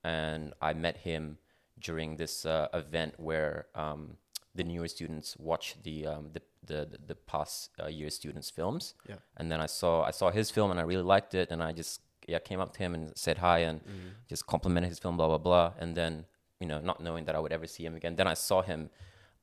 [0.04, 1.38] and I met him
[1.80, 4.18] during this uh, event where um,
[4.54, 8.94] the newer students watch the um, the, the the past uh, year students' films.
[9.10, 9.16] Yeah.
[9.38, 11.72] And then I saw I saw his film and I really liked it, and I
[11.72, 13.82] just yeah came up to him and said hi and
[14.30, 16.26] just complimented his film, blah blah blah, and then
[16.60, 18.16] you know not knowing that I would ever see him again.
[18.16, 18.90] Then I saw him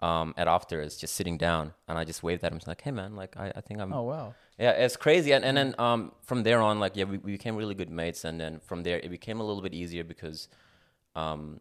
[0.00, 3.16] um, at AFTRS just sitting down, and I just waved at him, like, hey man,
[3.16, 4.34] like I, I think I'm Oh wow.
[4.58, 5.32] yeah, it's crazy.
[5.32, 8.24] And, and then um, from there on, like, yeah, we, we became really good mates.
[8.24, 10.48] And then from there, it became a little bit easier because
[11.14, 11.60] um,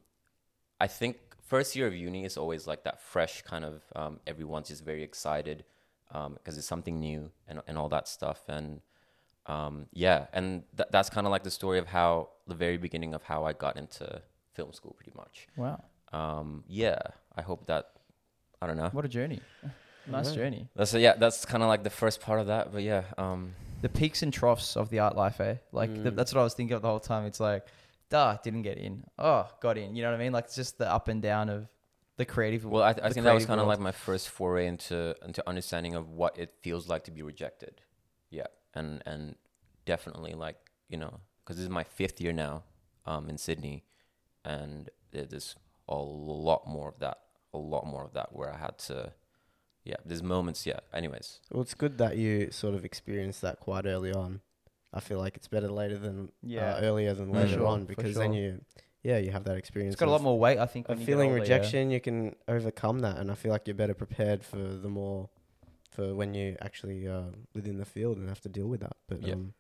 [0.80, 4.68] I think first year of uni is always like that fresh kind of, um, everyone's
[4.68, 5.64] just very excited
[6.12, 8.42] because it's something new and, and all that stuff.
[8.48, 8.82] And
[9.48, 13.14] um, yeah, and th- that's kind of like the story of how the very beginning
[13.14, 14.22] of how I got into
[14.54, 15.48] film school, pretty much.
[15.56, 15.84] Wow.
[16.14, 17.00] Um, yeah,
[17.36, 17.92] I hope that,
[18.62, 18.90] I don't know.
[18.92, 19.42] What a journey.
[20.08, 20.68] nice journey.
[20.76, 22.72] That's yeah, that's kind of like the first part of that.
[22.72, 25.56] But yeah, um, The peaks and troughs of the art life, eh?
[25.72, 26.16] Like the, Mm.
[26.16, 27.26] that's what I was thinking of the whole time.
[27.26, 27.68] It's like,
[28.10, 29.04] duh, didn't get in.
[29.20, 29.96] Oh, got in.
[29.96, 30.32] You know what I mean?
[30.32, 31.68] Like it's just the up and down of
[32.18, 32.66] the creative.
[32.66, 33.78] Well, I, I the think that was creative kind of world.
[33.80, 37.82] like my first foray into into understanding of what it feels like to be rejected.
[38.32, 39.36] Yeah, and and
[39.86, 40.58] definitely like
[40.90, 42.64] you know because this is my fifth year now
[43.06, 43.84] um, in Sydney,
[44.44, 45.56] and there- there's
[45.88, 47.20] a lot more of that,
[47.58, 49.14] a lot more of that where I had to,
[49.84, 50.66] yeah, there's moments.
[50.66, 50.80] Yeah.
[50.94, 54.42] Anyways, Well, it's good that you sort of experienced that quite early on.
[54.94, 56.76] I feel like it's better later than Yeah.
[56.76, 58.62] uh, earlier than For later sure, on for because then you,
[59.04, 59.94] yeah, you have that experience.
[59.94, 60.88] it's got a lot more weight, I think.
[60.88, 61.56] When you feeling older, yeah.
[61.56, 61.92] rejection.
[61.92, 65.30] You can overcome that, and I feel like you're better prepared for the more,
[65.92, 68.96] for when you actually uh, within the field and have to deal with that.
[69.08, 69.34] But Yeah.
[69.34, 69.54] um,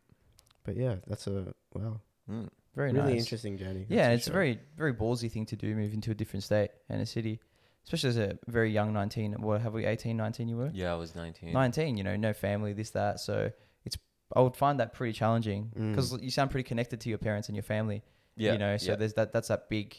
[0.63, 2.49] but yeah, that's a wow, mm.
[2.75, 3.19] Very really nice.
[3.23, 3.85] interesting journey.
[3.89, 6.43] Yeah, and it's for a very very ballsy thing to do, move into a different
[6.43, 7.39] state and a city,
[7.87, 9.33] especially as a very young 19.
[9.41, 10.69] What have we 18, 19 you were?
[10.73, 11.53] yeah, I was 19.
[11.53, 13.19] 19, you know, no family, this that.
[13.21, 13.49] So
[13.85, 13.97] it's
[14.35, 15.91] I would find that pretty challenging Mm.
[15.91, 18.03] because you sound pretty connected to your parents and your family.
[18.35, 18.95] Yeah, you know, so yeah.
[18.97, 19.95] there's that that's that big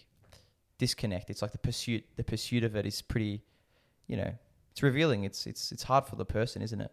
[0.78, 1.30] disconnect.
[1.30, 3.42] It's like the pursuit the pursuit of it is pretty,
[4.06, 4.32] you know,
[4.70, 5.24] it's revealing.
[5.24, 6.92] It's it's it's hard for the person, isn't it?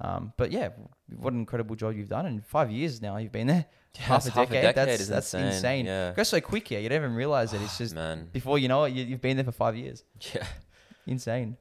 [0.00, 0.70] Um, but yeah,
[1.16, 2.26] what an incredible job you've done.
[2.26, 3.64] In five years now, you've been there.
[3.96, 4.74] Yeah, half it's a decade.
[4.74, 5.46] That's- is that's insane.
[5.52, 5.86] insane.
[5.86, 6.10] Yeah.
[6.10, 6.80] It goes so quick here.
[6.80, 7.62] You don't even realize it.
[7.62, 8.28] It's just man.
[8.30, 10.04] before you know it, you, you've been there for five years.
[10.34, 10.46] Yeah.
[11.06, 11.56] Insane.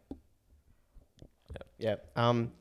[1.77, 1.95] Yeah.
[2.15, 2.51] Um,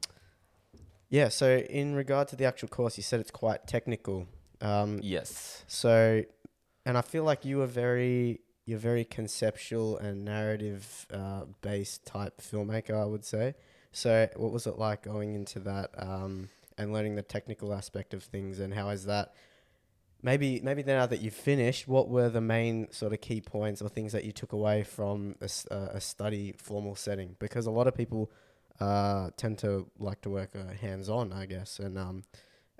[1.09, 1.29] yeah.
[1.29, 4.27] So in regard to the actual course, you said it's quite technical.
[4.61, 5.65] Um, Yes.
[5.67, 6.23] So,
[6.87, 12.41] and I feel like you were very, you're very conceptual and narrative uh, based type
[12.41, 13.55] filmmaker, I would say.
[13.97, 18.25] So, what was it like going into that um, and learning the technical aspect of
[18.25, 19.35] things, and how is that?
[20.21, 23.89] Maybe, maybe now that you've finished, what were the main sort of key points or
[23.89, 27.37] things that you took away from a, uh, a study formal setting?
[27.39, 28.33] Because a lot of people
[28.81, 32.25] uh, tend to like to work uh, hands on, I guess, and um,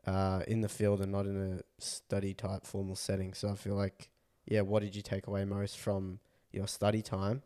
[0.09, 3.35] uh, in the field and not in a study type formal setting.
[3.35, 4.11] So I feel like,
[4.47, 6.19] yeah, what did you take away most from
[6.51, 7.43] your study time,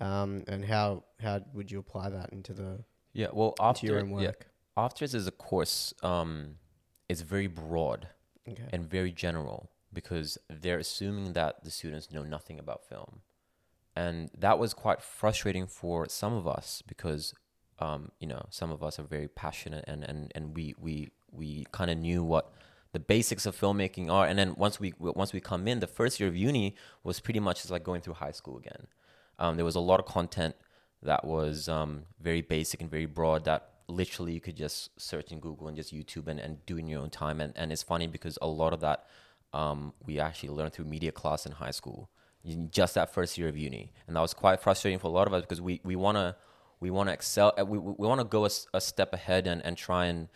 [0.00, 3.28] um, and how how would you apply that into the Yeah.
[3.32, 4.46] Well, after your own yeah, work?
[4.76, 5.92] AFTRS is a course.
[6.02, 6.56] Um,
[7.08, 8.08] it's very broad
[8.48, 8.68] Okay.
[8.72, 13.20] and very general because they're assuming that the students know nothing about film,
[13.96, 17.34] and that was quite frustrating for some of us because,
[17.80, 21.66] um, you know, some of us are very passionate and and and we we we
[21.72, 22.52] kind of knew what
[22.92, 26.18] the basics of filmmaking are, and then once we once we come in, the first
[26.20, 28.86] year of uni was pretty much just like going through high school again.
[29.38, 30.54] Um, there was a lot of content
[31.02, 35.40] that was um, very basic and very broad that literally you could just search in
[35.40, 37.40] Google and just YouTube and, and do in your own time.
[37.40, 39.06] And, and it's funny because a lot of that
[39.52, 42.08] um, we actually learned through media class in high school,
[42.44, 43.92] in just that first year of uni.
[44.06, 46.36] And that was quite frustrating for a lot of us because we, we want to
[46.78, 50.06] we wanna excel, uh, we, we want to go a step ahead and, and try
[50.06, 50.28] and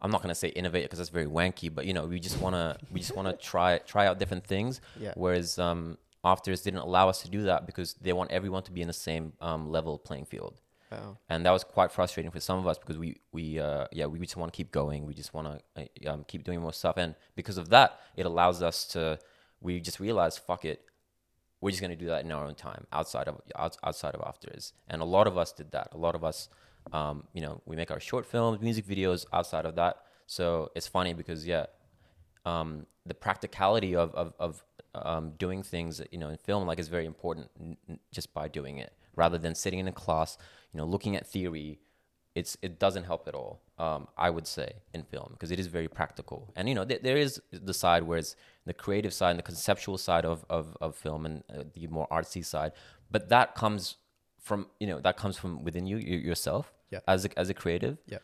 [0.00, 2.76] I'm not gonna say innovate because that's very wanky, but you know, we just wanna
[2.92, 4.80] we just wanna try try out different things.
[5.00, 5.12] Yeah.
[5.16, 8.80] Whereas um, AFTRS didn't allow us to do that because they want everyone to be
[8.80, 11.18] in the same um, level playing field, Wow.
[11.28, 14.18] and that was quite frustrating for some of us because we we uh, yeah we
[14.18, 16.96] just want to keep going, we just want to uh, um, keep doing more stuff,
[16.96, 19.18] and because of that, it allows us to
[19.60, 20.84] we just realize fuck it,
[21.60, 24.72] we're just gonna do that in our own time outside of outs- outside of AFTRS,
[24.88, 25.88] and a lot of us did that.
[25.92, 26.48] A lot of us,
[26.92, 29.98] um, you know, we make our short films, music videos outside of that.
[30.26, 31.66] So it's funny because yeah,
[32.44, 34.64] um, the practicality of of, of
[35.04, 38.78] um, doing things you know in film like is very important n- just by doing
[38.78, 40.38] it rather than sitting in a class,
[40.72, 41.80] you know, looking at theory.
[42.34, 43.62] It's it doesn't help at all.
[43.78, 47.02] Um, I would say in film because it is very practical, and you know th-
[47.02, 50.76] there is the side where it's the creative side and the conceptual side of of,
[50.80, 52.72] of film and uh, the more artsy side,
[53.10, 53.96] but that comes
[54.40, 57.00] from you know that comes from within you, you yourself Yeah.
[57.08, 58.18] as a, as a creative Yeah.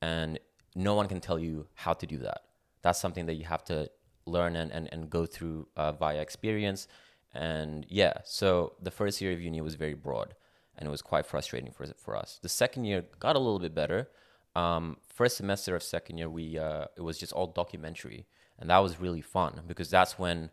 [0.00, 0.38] and
[0.74, 2.40] no one can tell you how to do that.
[2.82, 3.90] That's something that you have to
[4.28, 6.88] learn and, and, and go through uh, via experience.
[7.34, 10.34] And yeah, so the first year of uni was very broad
[10.76, 12.38] and it was quite frustrating for, for us.
[12.42, 14.08] The second year got a little bit better.
[14.54, 18.26] Um, first semester of second year, we uh, it was just all documentary.
[18.58, 20.50] and that was really fun because that's when,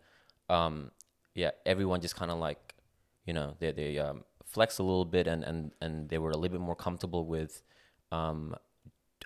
[0.49, 0.91] um,
[1.33, 2.75] yeah, everyone just kind of like,
[3.25, 6.37] you know, they they um, flex a little bit and and and they were a
[6.37, 7.63] little bit more comfortable with,
[8.11, 8.55] um,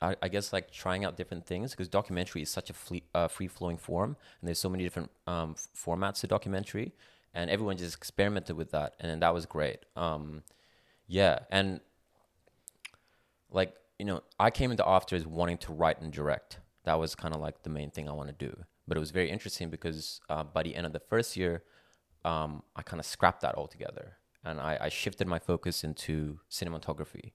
[0.01, 3.27] I, I guess like trying out different things because documentary is such a free, uh,
[3.27, 6.93] free flowing form and there's so many different um, f- formats to documentary
[7.33, 9.79] and everyone just experimented with that and that was great.
[9.95, 10.43] Um,
[11.07, 11.81] yeah, and
[13.51, 16.59] like you know, I came into AFTRS wanting to write and direct.
[16.85, 18.55] That was kind of like the main thing I want to do.
[18.87, 21.63] But it was very interesting because uh, by the end of the first year,
[22.25, 27.33] um, I kind of scrapped that altogether, and I, I shifted my focus into cinematography,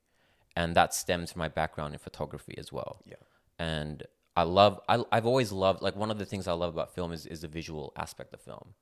[0.57, 3.03] and that stems from my background in photography as well.
[3.05, 3.17] Yeah.
[3.59, 4.05] And
[4.37, 7.13] I love, I, I've always loved, like one of the things I love about film
[7.13, 8.75] is, is the visual aspect of film.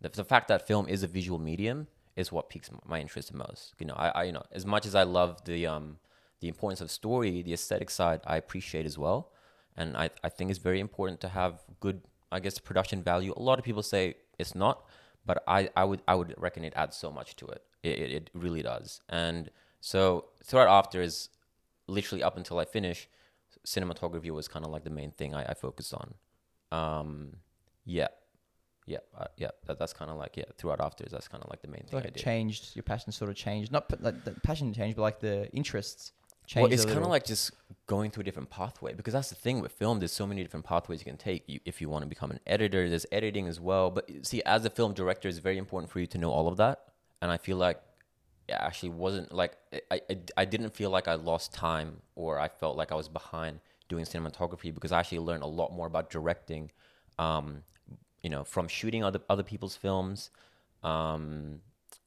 [0.00, 3.38] The, the fact that film is a visual medium is what piques my interest the
[3.38, 3.74] most.
[3.78, 5.98] You know, I, I you know, as much as I love the um,
[6.40, 9.32] the importance of story, the aesthetic side, I appreciate as well.
[9.76, 13.32] And I, I think it's very important to have good, I guess, production value.
[13.36, 14.84] A lot of people say it's not,
[15.26, 17.62] but I, I would I would reckon it adds so much to it.
[17.82, 19.00] It, it, it really does.
[19.08, 19.50] And
[19.84, 21.28] so throughout after is
[21.88, 23.06] literally up until I finish,
[23.66, 26.14] cinematography was kind of like the main thing I, I focused on.
[26.72, 27.36] Um,
[27.84, 28.08] yeah,
[28.86, 29.50] yeah, uh, yeah.
[29.66, 30.44] That, that's kind of like yeah.
[30.56, 32.22] Throughout AFTRS, that's kind of like the main thing like I it did.
[32.22, 35.50] changed your passion sort of changed not p- like the passion changed but like the
[35.52, 36.12] interests
[36.46, 37.50] changed Well, it's kind of like just
[37.86, 39.98] going through a different pathway because that's the thing with film.
[39.98, 41.42] There's so many different pathways you can take.
[41.46, 43.90] You, if you want to become an editor, there's editing as well.
[43.90, 46.56] But see, as a film director, it's very important for you to know all of
[46.56, 46.84] that.
[47.20, 47.82] And I feel like
[48.52, 49.56] actually wasn't like
[49.90, 53.08] I, I, I didn't feel like I lost time or I felt like I was
[53.08, 56.70] behind doing cinematography because I actually learned a lot more about directing.
[57.18, 57.62] Um,
[58.22, 60.30] you know, from shooting other other people's films,
[60.82, 61.60] um,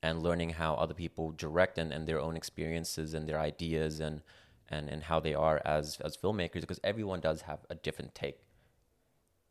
[0.03, 4.21] and learning how other people direct and, and their own experiences and their ideas and,
[4.69, 8.39] and, and how they are as as filmmakers because everyone does have a different take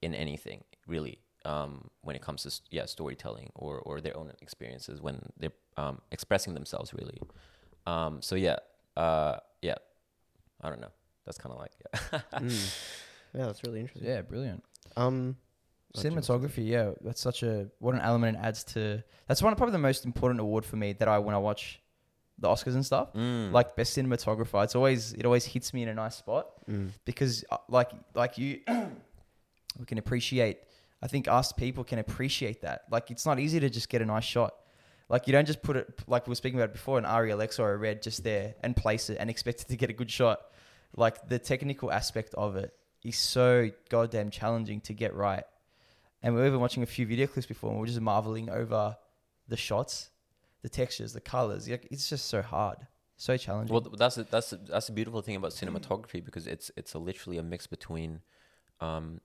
[0.03, 1.19] in anything really
[1.53, 1.73] um,
[2.07, 6.53] when it comes to yeah storytelling or, or their own experiences when they're um, expressing
[6.59, 7.19] themselves really
[7.87, 8.57] um, so yeah
[8.97, 9.79] uh, yeah
[10.65, 10.93] I don't know
[11.25, 12.21] that's kind of like yeah.
[12.41, 12.65] Mm.
[13.37, 14.09] Yeah, that's really interesting.
[14.11, 14.63] yeah brilliant
[14.97, 15.37] Um,
[15.95, 19.73] cinematography yeah that's such a what an element it adds to that's one of probably
[19.81, 21.81] the most important award for me that i when i watch
[22.39, 23.51] the oscars and stuff Mm.
[23.53, 26.91] like best cinematographer it's always it always hits me in a nice spot Mm.
[27.05, 28.61] because uh, like like you
[29.79, 30.59] we can appreciate
[31.07, 32.83] i think us people can appreciate that.
[32.91, 34.55] Like it's not easy to just get a nice shot.
[35.09, 37.73] Like you don't just put it like we were speaking about before an RELX or
[37.73, 40.41] a red just there and place it and expect it to get a good shot.
[40.97, 42.73] Like the technical aspect of it
[43.05, 45.45] is so goddamn challenging to get right.
[46.25, 48.51] And we were even watching a few video clips before and we are just marveling
[48.51, 48.97] over
[49.47, 50.11] the shots
[50.63, 51.69] the textures the colors.
[51.69, 52.79] It's just so hard
[53.17, 53.73] so challenging.
[53.73, 56.99] Well, that's a, that's a, that's the beautiful thing about cinematography because it's it's a
[56.99, 58.21] literally a mix between
[58.81, 59.21] um,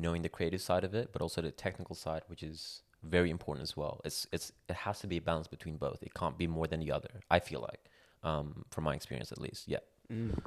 [0.00, 3.62] knowing the creative side of it, but also the technical side, which is very important
[3.62, 4.00] as well.
[4.04, 6.02] It's it's it has to be a balance between both.
[6.02, 7.20] It can't be more than the other.
[7.30, 7.80] I feel like,
[8.22, 9.68] um, from my experience at least.
[9.68, 9.78] Yeah.
[10.12, 10.38] Mm.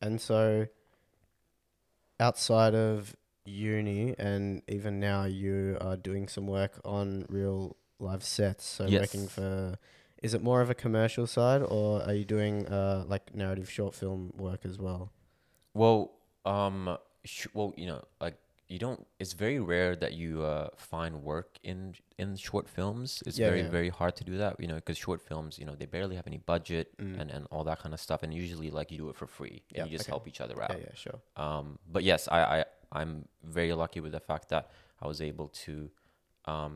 [0.00, 0.66] And so,
[2.18, 8.64] outside of uni, and even now, you are doing some work on real live sets.
[8.64, 9.00] So, Yes.
[9.00, 9.78] working for,
[10.22, 13.94] is it more of a commercial side, or are you doing uh, like narrative short
[13.94, 15.12] film work as well?
[15.74, 16.12] Well,
[16.44, 18.36] um, sh- well, you know, like
[18.72, 19.00] you don't.
[19.18, 23.22] It's very rare that you uh, find work in in short films.
[23.26, 23.70] It's Yeah, very yeah.
[23.78, 24.52] very hard to do that.
[24.62, 27.20] You know, because short films, you know, they barely have any budget Mm.
[27.20, 28.22] and and all that kind of stuff.
[28.24, 29.56] And usually, like you do it for free.
[29.58, 30.12] Yeah, and you just okay.
[30.14, 30.70] help each other out.
[30.70, 31.18] Yeah, yeah, sure.
[31.44, 32.64] Um, but yes, I, I
[33.00, 34.64] I'm very lucky with the fact that
[35.02, 35.90] I was able to
[36.54, 36.74] um,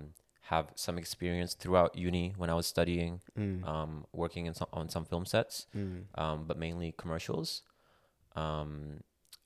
[0.53, 3.65] have some experience throughout uni when I was studying, Mm.
[3.75, 6.05] um, working in some, on some film sets, Mm.
[6.23, 7.63] um, but mainly commercials.
[8.37, 9.01] Um,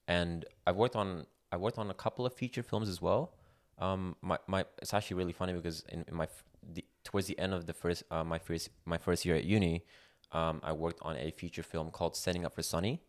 [0.06, 3.32] and I've worked on I worked on a couple of feature films as well.
[3.78, 6.28] Um, my, my it's actually really funny because in, in my
[6.74, 9.84] the, towards the end of the first uh, my first my first year at uni,
[10.32, 13.00] um, I worked on a feature film called Standing Up for Sunny.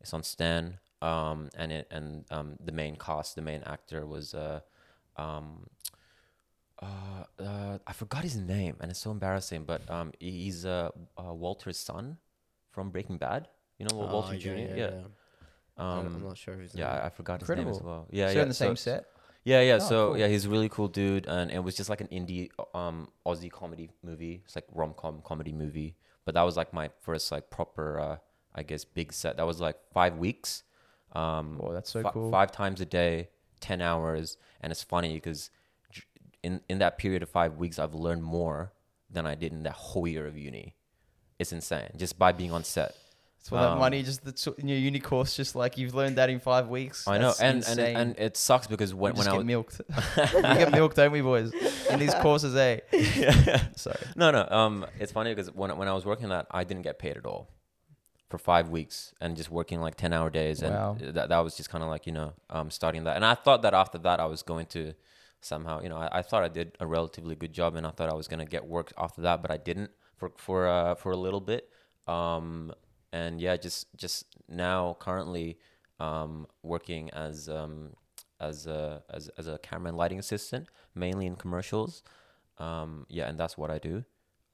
[0.00, 4.34] It's on Stan, um, and it, and um, the main cast, the main actor was
[4.34, 4.60] uh,
[5.16, 5.66] um,
[6.80, 9.64] uh, uh, I forgot his name, and it's so embarrassing.
[9.64, 12.18] But um, he's uh, uh, Walter's son
[12.70, 13.48] from Breaking Bad.
[13.78, 14.76] You know Oh, Walter Jr.
[14.76, 15.12] Yeah, I- I'm
[15.82, 17.00] Um, I'm not sure if his yeah, name.
[17.02, 18.06] I, I forgot his name as well.
[18.10, 18.42] Yeah, so yeah.
[18.42, 19.06] in the same set
[19.44, 19.74] Yeah, yeah.
[19.74, 20.18] Oh, so cool.
[20.18, 23.50] yeah, he's a really cool dude, and it was just like an indie um Aussie
[23.50, 24.42] comedy movie.
[24.44, 25.96] It's like rom com comedy movie.
[26.24, 28.16] But that was like my first like proper, uh,
[28.54, 29.36] I guess, big set.
[29.38, 30.62] That was like five weeks.
[31.14, 32.30] Um, Oh, that's so fi- cool.
[32.30, 33.28] Five times a day,
[33.60, 35.50] ten hours, and it's funny because
[36.42, 38.72] in in that period of five weeks, I've learned more
[39.10, 40.74] than I did in that whole year of uni.
[41.38, 42.94] It's insane just by being on set.
[43.44, 46.16] So that Um, money, just the t- in your uni course, just like you've learned
[46.18, 47.08] that in five weeks.
[47.08, 47.96] I know, That's and, and insane.
[47.96, 49.80] and it sucks because we when just when I get was milked.
[50.36, 51.52] we get milked, don't we, boys?
[51.90, 52.78] In these courses, eh?
[52.92, 53.60] Yeah.
[53.74, 53.98] Sorry.
[54.14, 57.00] no no um it's funny because when when I was working that I didn't get
[57.00, 57.48] paid at all
[58.30, 60.96] for five weeks and just working like ten hour days and Wow.
[61.00, 63.62] that that was just kind of like you know um starting that and I thought
[63.62, 64.94] that after that I was going to
[65.40, 68.08] somehow you know I, I thought I did a relatively good job and I thought
[68.08, 71.16] I was gonna get work after that but I didn't for for uh for a
[71.16, 71.68] little bit
[72.06, 72.72] um
[73.12, 75.58] and yeah just just now currently
[76.00, 77.90] um working as um
[78.40, 82.02] as a as, as a camera and lighting assistant mainly in commercials
[82.58, 84.04] um yeah and that's what I do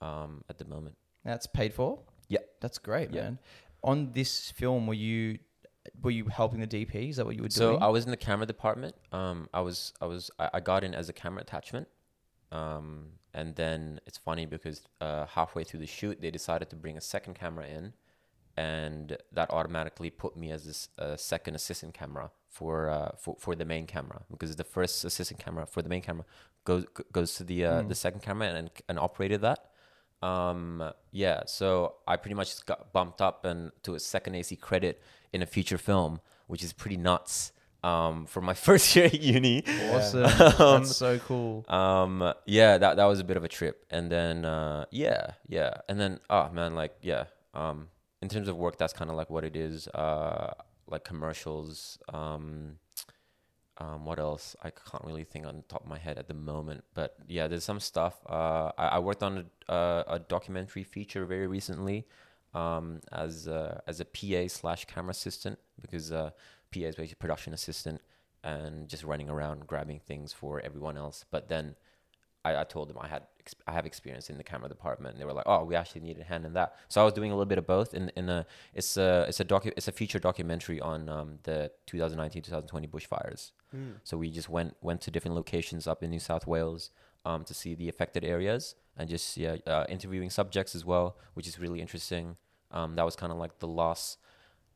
[0.01, 2.01] um at the moment That's paid for.
[2.29, 2.41] Yeah.
[2.61, 3.23] that's great, Yeah.
[3.23, 3.39] man.
[3.83, 5.39] On this film, were you
[6.03, 7.09] were you helping the DP?
[7.11, 7.81] Is that what you were so doing?
[7.81, 10.85] So I was in the camera department um I was I was I, I got
[10.85, 11.89] in as a camera attachment
[12.53, 16.97] um and then it's funny because uh halfway through the shoot they decided to bring
[16.97, 17.93] a second camera in
[18.67, 19.05] and
[19.37, 23.65] that automatically put me as this uh, second assistant camera for uh for, for the
[23.73, 26.25] main camera because the first assistant camera for the main camera
[26.69, 26.85] goes
[27.19, 27.89] goes to the uh, Mm.
[27.93, 29.61] the second camera and and operated that
[30.31, 34.95] um yeah so i pretty much got bumped up and to a second ac credit
[35.35, 36.13] in a feature film
[36.51, 37.53] which is pretty nuts
[37.85, 39.63] um for my first year at uni
[39.95, 40.25] awesome.
[40.65, 41.65] Um, That's so cool.
[41.69, 42.13] um
[42.47, 45.97] yeah that that was a bit of a trip and then uh yeah yeah and
[46.01, 47.79] then oh man like yeah um
[48.23, 50.53] in terms of work that's kind of like what it is uh
[50.87, 52.77] like commercials um
[53.79, 56.83] um what else i can't really think on top of my head at the moment
[56.95, 61.25] but yeah there's some stuff uh i, I worked on a, uh, a documentary feature
[61.25, 62.07] very recently
[62.55, 66.31] um as a, as a pa slash camera assistant because uh
[66.73, 68.01] pa is basically production assistant
[68.45, 71.25] and just running around grabbing things for everyone else.
[71.31, 71.77] But then
[72.45, 73.23] I, I told them I had
[73.67, 76.19] I have experience in the camera department, and they were like, "Oh, we actually need
[76.19, 77.95] a hand in that." So I was doing a little bit of both.
[77.95, 81.71] In in a it's a it's a docu it's a feature documentary on um, the
[81.87, 83.53] 2019-2020 bushfires.
[84.05, 86.91] So we just went went to different locations up in New South Wales
[87.25, 91.47] um, to see the affected areas and just yeah uh, interviewing subjects as well, which
[91.47, 92.37] is really interesting.
[92.71, 94.19] Um, that was kind of like the last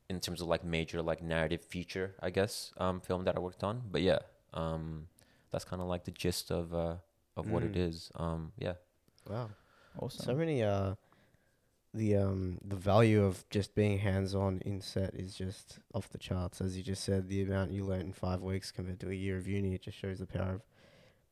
[0.09, 3.62] in terms of like major like narrative feature, I guess, um, film that I worked
[3.64, 3.83] on.
[3.90, 4.18] But yeah,
[4.55, 5.09] um,
[5.51, 6.96] that's kind of like the gist of uh,
[7.36, 7.88] of what it Mm.
[7.88, 8.10] is.
[8.14, 8.74] Um, yeah.
[9.28, 9.50] Wow.
[9.98, 10.24] Awesome.
[10.24, 10.94] So many uh
[11.94, 16.18] the um the value of just being hands on in set is just off the
[16.18, 16.60] charts.
[16.60, 19.36] As you just said, the amount you learn in five weeks compared to a year
[19.36, 20.62] of uni, it just shows the power of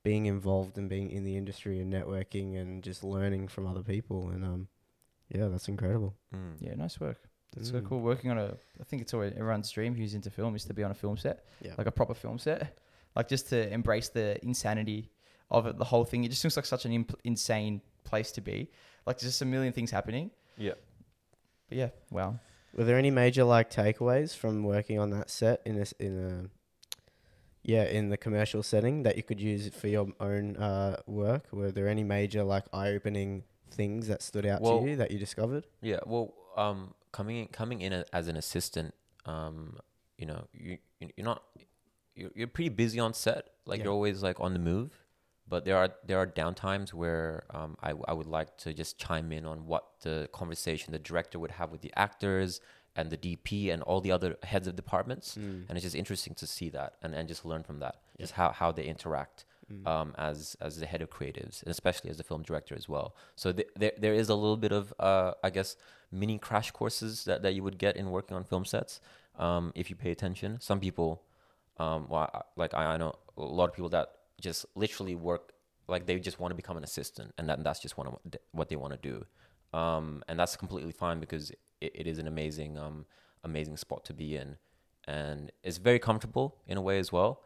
[0.03, 4.29] being involved and being in the industry and networking and just learning from other people
[4.29, 4.69] and um
[5.31, 6.15] yeah, that's incredible.
[6.35, 6.57] Mm.
[6.61, 7.19] yeah, nice work.
[7.55, 7.87] That's so Mm.
[7.89, 8.01] cool.
[8.01, 10.83] Working on a, I think it's always everyone's dream who's into film is to be
[10.85, 11.75] on a film set, Yeah.
[11.79, 12.79] like a proper film set,
[13.17, 15.11] like just to embrace the insanity
[15.51, 16.25] of it, the whole thing.
[16.25, 18.71] It just looks like such an imp- insane place to be.
[19.07, 20.31] Like there's just a million things happening.
[20.57, 20.75] Yeah.
[21.69, 22.39] But yeah, wow.
[22.75, 26.51] Were there any major like takeaways from working on that set in this in a
[27.63, 31.47] yeah in the commercial setting that you could use for your own uh, work?
[31.53, 35.11] Were there any major like eye opening things that stood out Well- to you that
[35.11, 35.67] you discovered?
[35.83, 36.01] Yeah.
[36.07, 38.95] Well, um, coming in, coming in a, as an assistant,
[39.27, 39.79] um,
[40.19, 41.43] you know, you you- you're not
[42.15, 43.49] you're, you're pretty busy on set.
[43.67, 43.85] Like Yeah.
[43.85, 44.91] you're always like on the move.
[45.51, 49.29] But there are there are downtimes where um, I, I would like to just chime
[49.39, 52.61] in on what the conversation the director would have with the actors
[52.97, 55.27] and the DP and all the other heads of departments.
[55.37, 55.65] Mm.
[55.69, 58.49] and it's just interesting to see that and, and just learn from that just how,
[58.61, 59.87] how they interact Mm.
[59.87, 63.15] um, as as the head of creatives and especially as the film director as well
[63.37, 65.77] so th- there, there is a little bit of uh, i guess
[66.11, 68.93] mini crash courses that, that you would get in working on film sets
[69.39, 71.23] um, if you pay attention some people
[71.85, 74.07] um, well, I- like I, I know a lot of people that
[74.41, 75.53] just literally work
[75.89, 78.13] like they just want to become an assistant and that, and that's just one of
[78.13, 79.27] what they- what they want to do.
[79.77, 81.51] Um, and that's completely fine because
[81.81, 83.07] it, it is an amazing um,
[83.45, 84.57] amazing spot to be in.
[85.07, 87.43] And it's very comfortable in a way as well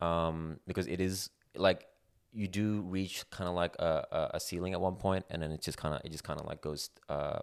[0.00, 1.86] um, because it is like
[2.32, 5.62] you do reach kind of like a, a, ceiling at one point and then it
[5.62, 7.38] just kind of it just kind of like goes uh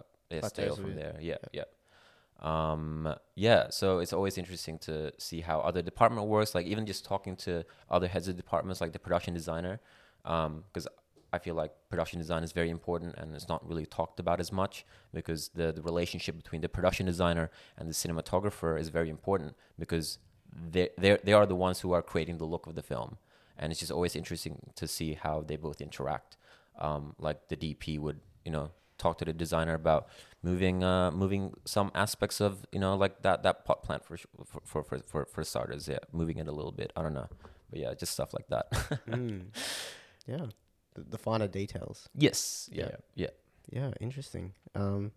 [0.49, 1.17] stale from there.
[1.21, 1.37] Yeah.
[1.51, 1.63] yeah
[2.41, 7.05] um yeah so it's always interesting to see how other department works like even just
[7.05, 9.79] talking to other heads of departments like the production designer
[10.25, 10.87] um because
[11.33, 14.51] I feel like production design is very important and it's not really talked about as
[14.51, 19.55] much because the, the relationship between the production designer and the cinematographer is very important
[19.79, 20.19] because
[20.71, 23.17] they they are the ones who are creating the look of the film.
[23.57, 26.37] And it's just always interesting to see how they both interact.
[26.79, 28.69] Um, like the DP would you know
[29.03, 30.03] talk to the designer about
[30.49, 31.43] moving uh, moving
[31.75, 34.15] some aspects of you know like that that pot plant for
[34.51, 37.29] for for for, for, for starters yeah moving it a little bit I don't know
[37.69, 38.65] but yeah just stuff like that
[39.09, 39.41] mm.
[40.33, 40.45] Yeah,
[40.95, 41.97] the, the finer details.
[42.25, 42.97] yes yeah Yeah.
[43.23, 43.33] yeah
[43.79, 44.45] Yeah, interesting.
[44.75, 45.11] Um,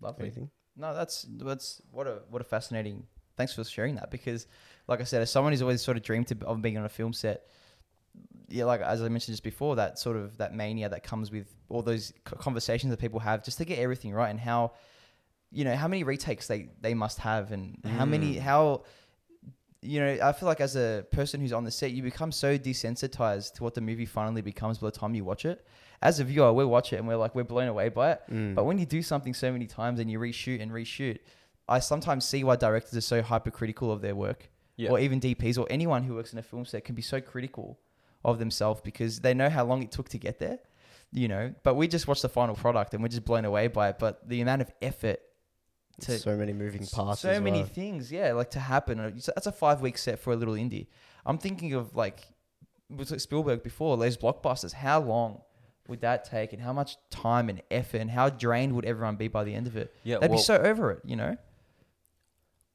[0.00, 0.24] Lovely.
[0.26, 0.50] anything?
[0.76, 1.16] No, that's
[1.48, 2.96] that's what a what a fascinating.
[3.36, 4.46] Thanks for sharing that because,
[4.88, 7.12] like I said, as someone who's always sort of dreamed of being on a film
[7.12, 7.38] set,
[8.48, 11.48] yeah, like as I mentioned just before, that sort of that mania that comes with
[11.68, 14.72] all those conversations that people have just to get everything right and how,
[15.50, 18.40] you know, how many retakes they they must have and how many Mm.
[18.40, 18.84] how.
[19.82, 22.58] You know, I feel like as a person who's on the set, you become so
[22.58, 25.64] desensitized to what the movie finally becomes by the time you watch it.
[26.02, 28.22] As a viewer, we watch it and we're like, we're blown away by it.
[28.30, 28.54] Mm.
[28.56, 31.18] But when you do something so many times and you reshoot and reshoot,
[31.68, 34.90] I sometimes see why directors are so hypercritical of their work, Yeah.
[34.90, 37.78] or even DPs or anyone who works in a film set can be so critical
[38.26, 40.58] of themselves because they know how long it took to get there,
[41.12, 41.54] you know.
[41.62, 43.98] But we just watch the final product and we're just blown away by it.
[43.98, 45.20] But the amount of effort
[46.00, 47.20] to so many moving parts.
[47.20, 47.66] so many well.
[47.68, 49.00] things, yeah, like to happen.
[49.00, 50.88] Uh, That's a five week set for a little indie.
[51.24, 52.28] I'm thinking of like
[53.16, 54.72] Spielberg before those blockbusters.
[54.72, 55.40] How long
[55.88, 59.28] would that take, and how much time and effort, and how drained would everyone be
[59.28, 59.94] by the end of it?
[60.02, 61.36] Yeah, They'd well- be so over it, you know.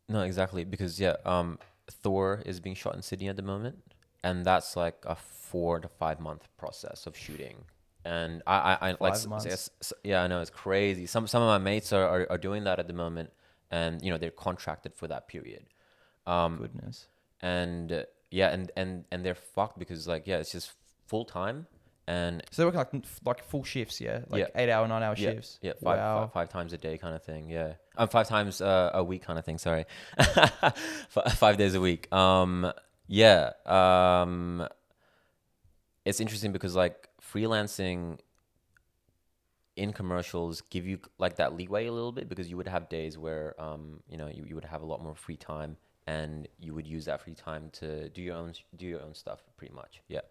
[0.08, 0.64] No, exactly.
[0.66, 3.78] Because yeah, um, Thor is being shot in Sydney at the moment,
[4.24, 7.66] and that's like a four to five month process of shooting.
[8.04, 9.16] And I, I, I like,
[10.04, 11.06] yeah, I know it's crazy.
[11.06, 13.30] Some, some of my mates are, are, are doing that at the moment,
[13.70, 15.66] and you know they're contracted for that period.
[16.26, 17.08] Um, Goodness.
[17.42, 20.72] and uh, yeah, and and and they're fucked because like yeah, it's just
[21.06, 21.68] full time,
[22.08, 24.62] and So they're working like like full shifts, yeah, like Yeah.
[24.62, 25.60] eight hour, nine hour yeah, shifts.
[25.62, 26.22] yeah, five, wow.
[26.22, 27.50] five, five times a day kind of thing.
[27.50, 29.60] Yeah, um, five times uh, a week kind of thing.
[29.60, 29.86] Sorry,
[31.10, 32.12] five days a week.
[32.12, 32.72] Um,
[33.12, 33.52] yeah.
[33.66, 34.68] Um,
[36.06, 38.20] it's interesting because like freelancing
[39.76, 43.18] in commercials give you like that leeway a little bit because you would have days
[43.18, 45.76] where um, you know you, you would have a lot more free time
[46.08, 49.44] and you would use that free time to do your own do your own stuff
[49.58, 50.02] pretty much.
[50.08, 50.22] Yeah.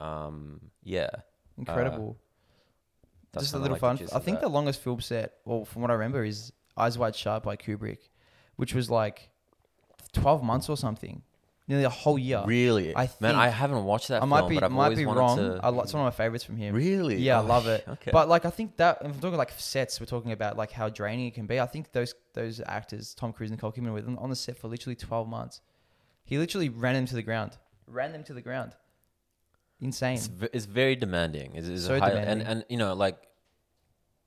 [0.00, 1.10] Um, yeah.
[1.58, 2.16] Incredible.
[3.32, 3.98] That's Just a little like fun.
[4.14, 4.42] I think that.
[4.42, 8.10] the longest film set, well, from what I remember, is Eyes Wide Shut by Kubrick,
[8.56, 9.30] which was like
[10.12, 11.22] twelve months or something,
[11.68, 12.42] nearly a whole year.
[12.46, 12.94] Really?
[12.96, 15.06] I Man, I haven't watched that I film, might be but I've might always be
[15.06, 15.36] wanted wrong.
[15.38, 15.60] to.
[15.62, 16.74] I it's one of my favorites from him.
[16.74, 17.16] Really?
[17.16, 17.84] Yeah, I Oh, love it.
[17.88, 18.10] Okay.
[18.10, 20.88] But like I think that if we're talking like sets, we're talking about like how
[20.88, 21.60] draining it can be.
[21.60, 24.68] I think those those actors, Tom Cruise and Nicole Kidman, were on the set for
[24.68, 25.60] literally twelve months.
[26.24, 27.58] He literally ran them to the ground.
[27.86, 28.72] Ran them to the ground.
[29.80, 30.14] Insane.
[30.16, 31.52] it's, v- it's very demanding.
[31.78, 32.46] So high, demanding.
[32.46, 33.18] And and you know like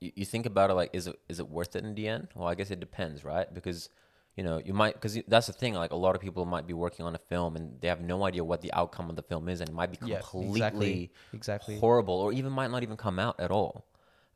[0.00, 2.28] you, you think about it like is it is it worth it in the end?
[2.34, 3.52] Well, I guess it depends, right?
[3.52, 3.88] Because
[4.36, 5.74] you know you might because that's the thing.
[5.74, 8.24] Like a lot of people might be working on a film and they have no
[8.24, 11.10] idea what the outcome of the film is, and it might be Yeah, completely exactly.
[11.32, 11.78] Exactly.
[11.80, 13.84] horrible, or even might not even come out at all.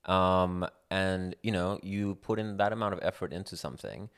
[0.06, 4.08] Um, and you know you put in that amount of effort into something,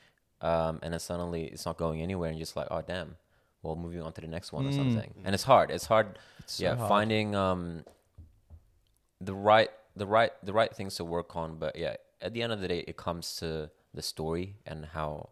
[0.40, 3.16] um, and then suddenly it's not going anywhere, and you're just like, oh damn.
[3.62, 4.72] Well, moving on to the next one or Mm.
[4.72, 5.70] something, and it's hard.
[5.70, 6.88] It's hard It's so yeah hard.
[6.88, 7.84] finding um
[9.20, 12.52] the right the right the right things to work on but yeah at the end
[12.52, 15.28] of the day it comes to the story and how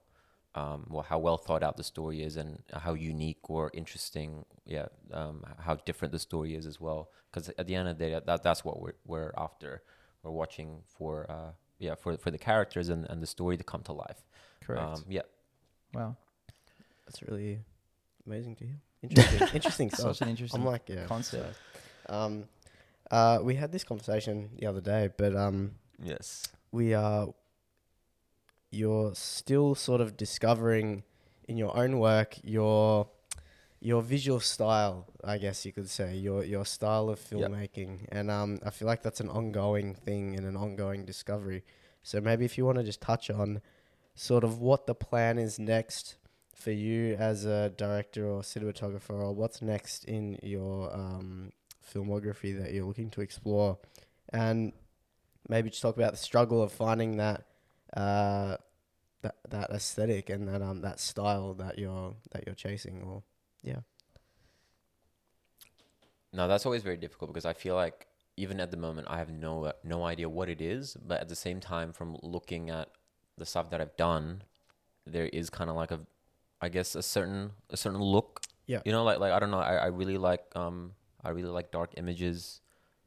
[0.55, 4.87] um well how well thought out the story is and how unique or interesting yeah
[5.13, 8.21] um how different the story is as well because at the end of the day
[8.27, 9.83] that that's what we're we're after
[10.23, 13.83] we're watching for uh yeah for for the characters and, and the story to come
[13.83, 14.25] to life
[14.61, 14.83] Correct.
[14.83, 15.23] um yeah
[15.95, 16.17] wow.
[17.07, 17.59] That's really
[18.27, 18.81] amazing to hear.
[19.03, 20.17] Interesting, interesting stuff.
[20.17, 21.07] Such an interesting I'm like, yeah.
[21.07, 21.59] concept.
[22.09, 22.45] Um,
[23.11, 25.73] uh, we had this conversation the other day, but um,
[26.03, 27.29] yes we are.
[28.71, 31.03] You're still sort of discovering
[31.49, 33.09] in your own work your
[33.81, 37.53] your visual style, I guess you could say, your your style of Yep.
[37.53, 41.65] filmmaking, and um, I feel like that's an ongoing thing and an ongoing discovery.
[42.03, 43.63] So maybe if you want to just touch on
[44.15, 46.17] sort of what the plan is next
[46.55, 51.53] for you as a director or cinematographer, or what's next in your um,
[51.83, 53.79] filmography that you're looking to explore,
[54.31, 54.73] and
[55.49, 57.45] maybe just talk about the struggle of finding that
[57.97, 58.57] uh,
[59.23, 63.23] that that aesthetic and that um that style that you're that you're chasing, or
[63.63, 63.81] yeah.
[66.33, 69.31] No, that's always very difficult because I feel like even at the moment I have
[69.31, 72.89] no no idea what it is, but at the same time, from looking at
[73.37, 74.43] the stuff that I've done,
[75.07, 76.01] there is kind of like a,
[76.61, 78.41] I guess a certain a certain look.
[78.67, 78.81] Yeah.
[78.85, 81.71] You know, like like I don't know, I, I really like um I really like
[81.73, 82.61] dark images,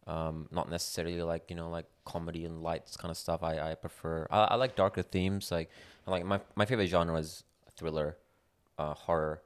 [0.08, 3.43] um not necessarily like you know like comedy and lights kind of stuff.
[3.43, 5.51] I I prefer I, I like darker themes.
[5.51, 5.70] Like
[6.08, 7.43] I like my my favorite genre is
[7.78, 8.18] thriller,
[8.78, 9.41] uh horror,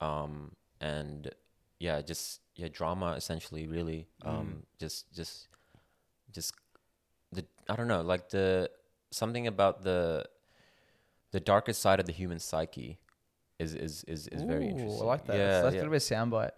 [0.00, 1.30] um and
[1.78, 5.48] yeah just yeah drama essentially really um just just
[6.32, 6.54] just
[7.32, 8.70] the i don't know like the
[9.10, 10.24] something about the
[11.32, 12.98] the darkest side of the human psyche
[13.58, 15.36] is is is, is very interesting I like that.
[15.36, 15.80] yeah, that's yeah.
[15.80, 16.50] a bit of a soundbite.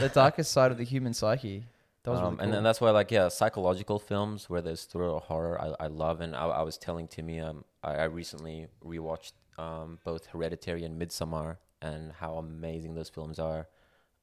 [0.00, 1.64] the darkest side of the human psyche.
[2.04, 5.10] That was um, really and then that's why like yeah psychological films where there's thriller
[5.10, 6.20] or horror I, I love.
[6.20, 11.00] And I, I was telling Timmy um I, I recently rewatched um both Hereditary and
[11.00, 13.68] Midsommar and how amazing those films are.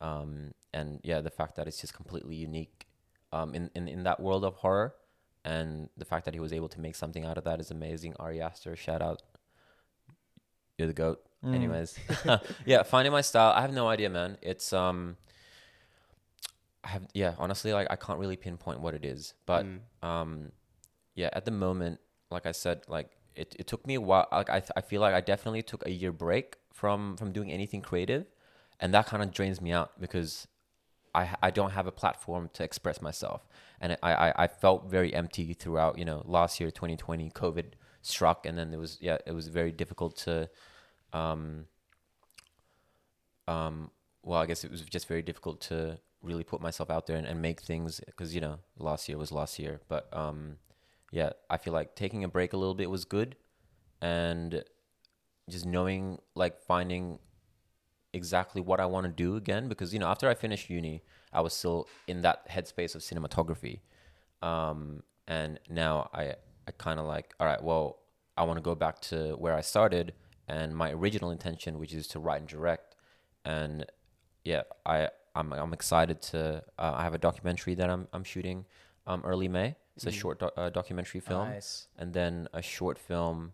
[0.02, 2.88] Um and yeah the fact that it's just completely unique
[3.32, 4.96] um in, in, in that world of horror
[5.46, 8.16] and the fact that he was able to make something out of that is amazing.
[8.20, 9.22] Ari Aster shout out.
[10.80, 11.24] You're the goat.
[11.46, 11.54] Mm.
[11.56, 12.00] anyways.
[12.66, 13.54] Yeah finding my style.
[13.56, 14.40] I have no idea man.
[14.42, 15.18] It's um
[16.88, 20.08] I have yeah, honestly, like I can't really pinpoint what it is, but Mm.
[20.08, 20.52] um,
[21.16, 22.00] yeah, at the moment,
[22.32, 24.28] like I said, like it, it took me a while.
[24.32, 27.82] Like I, I feel like I definitely took a year break from from doing anything
[27.82, 28.26] creative,
[28.80, 30.48] and that kind of drains me out because
[31.14, 33.46] I I don't have a platform to express myself,
[33.82, 35.98] and I I, I felt very empty throughout.
[35.98, 39.74] You know, last year, 2020, COVID struck, and then it was yeah, it was very
[39.74, 40.50] difficult to,
[41.12, 41.66] um,
[43.46, 43.92] um,
[44.24, 47.28] well, I guess it was just very difficult to really put myself out there and,
[47.28, 49.82] and make things because you know last year was last year.
[49.88, 50.57] But um
[51.11, 53.36] yeah i feel like taking a break a little bit was good.
[54.01, 54.63] And
[55.49, 57.20] just knowing like finding
[58.13, 61.03] exactly what i want to do again because you know after i finished uni
[61.34, 63.80] i was still in that headspace of cinematography.
[64.41, 66.36] Um and now i
[66.68, 67.99] i kind of like all right well
[68.36, 70.13] i want to go back to where i started
[70.47, 72.95] and my original intention which is to write and direct.
[73.45, 73.86] And
[74.43, 75.09] yeah i
[75.40, 78.66] i'm, I'm excited to uh, i have a documentary that i'm, I'm shooting
[79.06, 81.88] um, early may it's a short doc- uh, documentary film Nice.
[81.98, 83.54] and then a short film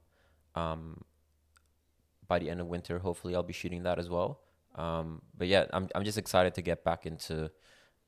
[0.56, 1.02] um,
[2.28, 3.00] by the end of winter.
[3.00, 4.42] Hopefully, I'll be shooting that as well.
[4.76, 7.52] Um, but yeah, I'm I'm just excited to get back into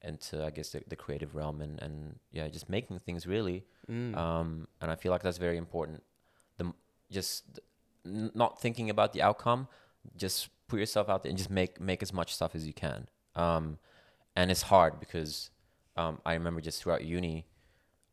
[0.01, 3.65] into I guess the, the creative realm and and yeah, just making things really.
[3.89, 4.15] Mm.
[4.17, 6.03] Um, and I feel like that's very important.
[6.57, 6.73] The
[7.11, 7.59] just
[8.05, 9.67] n- not thinking about the outcome,
[10.17, 13.07] just put yourself out there and just make make as much stuff as you can.
[13.35, 13.77] Um,
[14.35, 15.49] and it's hard because
[15.95, 17.45] um, I remember just throughout uni,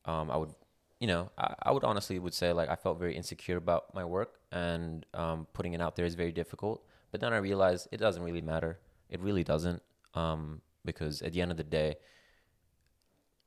[0.04, 0.54] um, I would,
[1.00, 4.04] you know, I, I would honestly would say like I felt very insecure about my
[4.04, 6.84] work and um, putting it out there is very difficult.
[7.10, 8.78] But then I realized it doesn't really matter.
[9.08, 9.82] It really doesn't
[10.14, 11.96] um, because at the end of the day,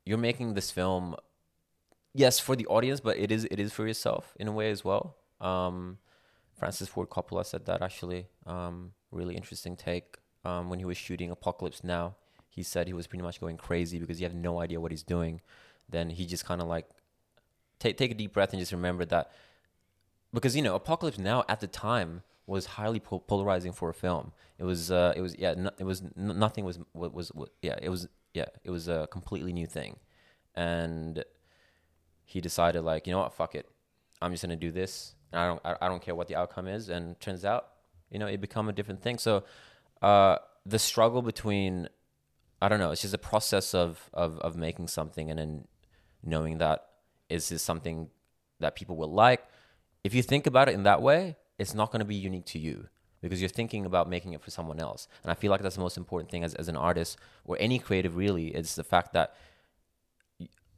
[0.05, 1.15] you're making this film,
[2.13, 4.86] yes, for the audience, but it is it is for yourself in a way as
[4.86, 5.17] well.
[5.41, 5.97] Um,
[6.57, 8.28] Francis Ford Coppola said that actually.
[8.45, 10.17] Um, really interesting take.
[10.45, 12.15] Um, when he was shooting Apocalypse Now,
[12.47, 15.03] he said he was pretty much going crazy because he had no idea what he's
[15.03, 15.41] doing.
[15.89, 16.87] Then he just kind of like
[17.79, 19.31] take take a deep breath and just remember that
[20.33, 24.31] because you know Apocalypse Now at the time was highly pol- polarizing for a film.
[24.57, 27.77] It was uh, it was yeah no, it was nothing was was, was was yeah
[27.81, 29.97] it was yeah it was a completely new thing,
[30.55, 31.23] and
[32.23, 33.67] he decided like you know what fuck it,
[34.21, 36.89] I'm just gonna do this and I don't I don't care what the outcome is
[36.89, 37.69] and turns out
[38.09, 39.17] you know it become a different thing.
[39.17, 39.43] So
[40.06, 41.89] uh, the struggle between
[42.62, 45.68] I don't know it's just a process of of of making something and then
[46.24, 46.88] knowing that
[47.30, 48.10] is this something
[48.60, 49.43] that people will like.
[50.03, 52.60] If you think about it in that way, it's not going to be unique to
[52.60, 52.88] you
[53.22, 55.08] because you're thinking about making it for someone else.
[55.24, 57.80] And I feel like that's the most important thing as, as an artist or any
[57.80, 59.36] creative, really, is the fact that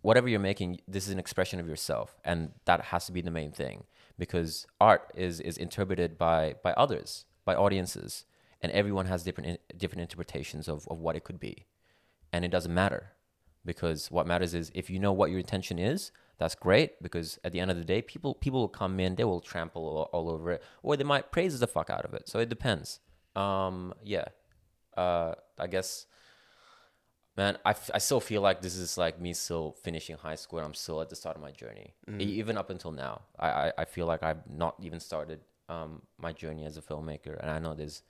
[0.02, 2.16] whatever you're making, this is an expression of yourself.
[2.24, 3.84] And that has to be the main thing
[4.18, 8.26] because art is, is interpreted by, by others, by audiences.
[8.62, 11.66] And everyone has different, different interpretations of, of what it could be.
[12.34, 13.12] And it doesn't matter
[13.66, 17.52] because what matters is if you know what your intention is that's great because at
[17.52, 20.32] the end of the day people people will come in they will trample all, all
[20.32, 22.28] over it or they might praise the fuck out of it.
[22.30, 23.00] So it depends.
[23.36, 24.26] Um yeah.
[24.96, 26.06] Uh i guess
[27.36, 30.60] man I, f- I still feel like this is like me still finishing high school
[30.60, 31.94] i'm still at the start of my journey.
[32.20, 36.02] E- even up until now I, I i feel like i've not even started um
[36.18, 38.02] my journey as a filmmaker and i know there's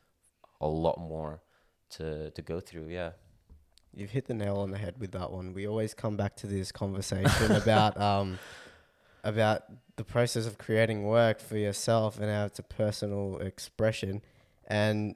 [0.61, 1.41] a lot more
[1.89, 3.11] to to go through yeah
[3.95, 5.53] You've hit the nail on the head with that one.
[5.53, 8.37] We always come back to this conversation about um,
[9.23, 9.63] about
[9.95, 14.21] the process of creating work for yourself and how it's a personal expression,
[14.67, 15.15] and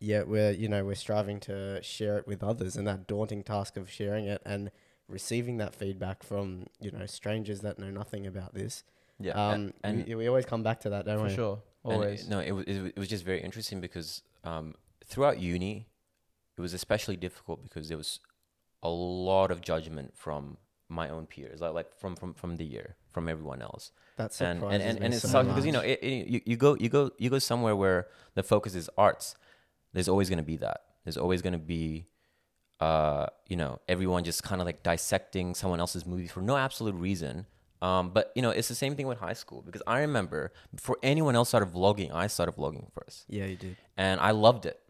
[0.00, 3.76] yet we're you know we're striving to share it with others, and that daunting task
[3.76, 4.72] of sharing it and
[5.08, 8.82] receiving that feedback from you know strangers that know nothing about this.
[9.20, 11.34] yeah Um, and, we, we always come back to that, don't For we?
[11.34, 11.62] sure.
[11.92, 14.74] And it- no, it, it, it was just very interesting because um,
[15.04, 15.88] throughout uni,
[16.56, 18.20] it was especially difficult because there was
[18.82, 20.56] a lot of judgment from
[20.88, 23.90] my own peers, like, like from, from, from the year, from everyone else.
[24.16, 26.56] That's And, and, and, and it so sucks because, you know, it, it, you, you,
[26.56, 29.34] go, you, go, you go somewhere where the focus is arts.
[29.92, 30.82] There's always going to be that.
[31.04, 32.06] There's always going to be,
[32.80, 36.94] uh, you know, everyone just kind of like dissecting someone else's movie for no absolute
[36.94, 37.46] reason.
[37.82, 40.96] Um, but you know, it's the same thing with high school because I remember before
[41.02, 43.76] anyone else started vlogging, I started vlogging first yeah, you did.
[43.96, 44.80] and I loved it.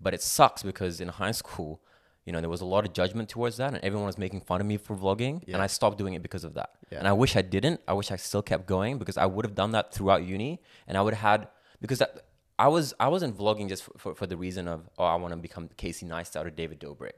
[0.00, 1.80] But it sucks because in high school,
[2.24, 4.60] you know there was a lot of judgment towards that, and everyone was making fun
[4.60, 5.54] of me for vlogging, Yeah.
[5.54, 6.70] and I stopped doing it because of that.
[6.90, 6.98] Yeah.
[6.98, 7.80] And I wish I didn't.
[7.88, 10.96] I wish I still kept going because I would have done that throughout uni, and
[10.98, 11.48] I would have had
[11.80, 12.26] because that,
[12.58, 15.32] I was I wasn't vlogging just for, for, for the reason of oh I want
[15.32, 17.16] to become Casey Neistat or David Dobrik.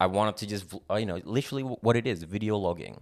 [0.00, 3.00] I wanted to just, uh, you know, literally what it is, video logging,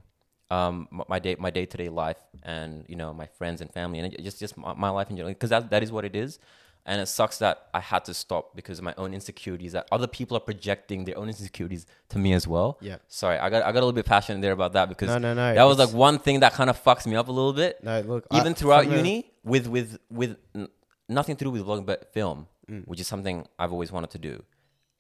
[0.55, 0.75] um,
[1.13, 2.21] my day, my day to day life,
[2.55, 5.33] and you know, my friends and family, and just just my, my life in general,
[5.35, 6.39] because that that is what it is.
[6.85, 9.71] And it sucks that I had to stop because of my own insecurities.
[9.77, 12.71] That other people are projecting their own insecurities to me as well.
[12.81, 12.97] Yeah.
[13.07, 15.33] Sorry, I got I got a little bit passionate there about that because No, no,
[15.33, 17.73] no, that was like one thing that kind of fucks me up a little bit
[17.85, 18.27] No, look.
[18.33, 19.17] I- even throughout from a- uni
[19.53, 20.69] with with with n-
[21.09, 22.39] nothing to do with vlogging but film
[22.71, 22.87] Mm.
[22.91, 24.35] which is something i've always wanted to do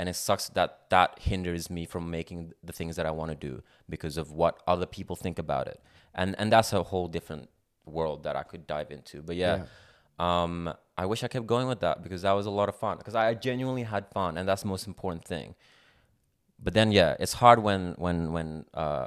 [0.03, 3.36] and it sucks that that hinders me from making the things that i want to
[3.48, 5.80] do because of what other people think about it.
[6.12, 7.48] And and that's a whole different
[7.86, 9.66] world that i could dive into but yeah,
[10.18, 12.98] um i wish i kept going with that because that was a lot of fun
[12.98, 15.55] because i genuinely had fun and that's the most important thing.
[16.64, 19.07] But then yeah it's hard when when when uh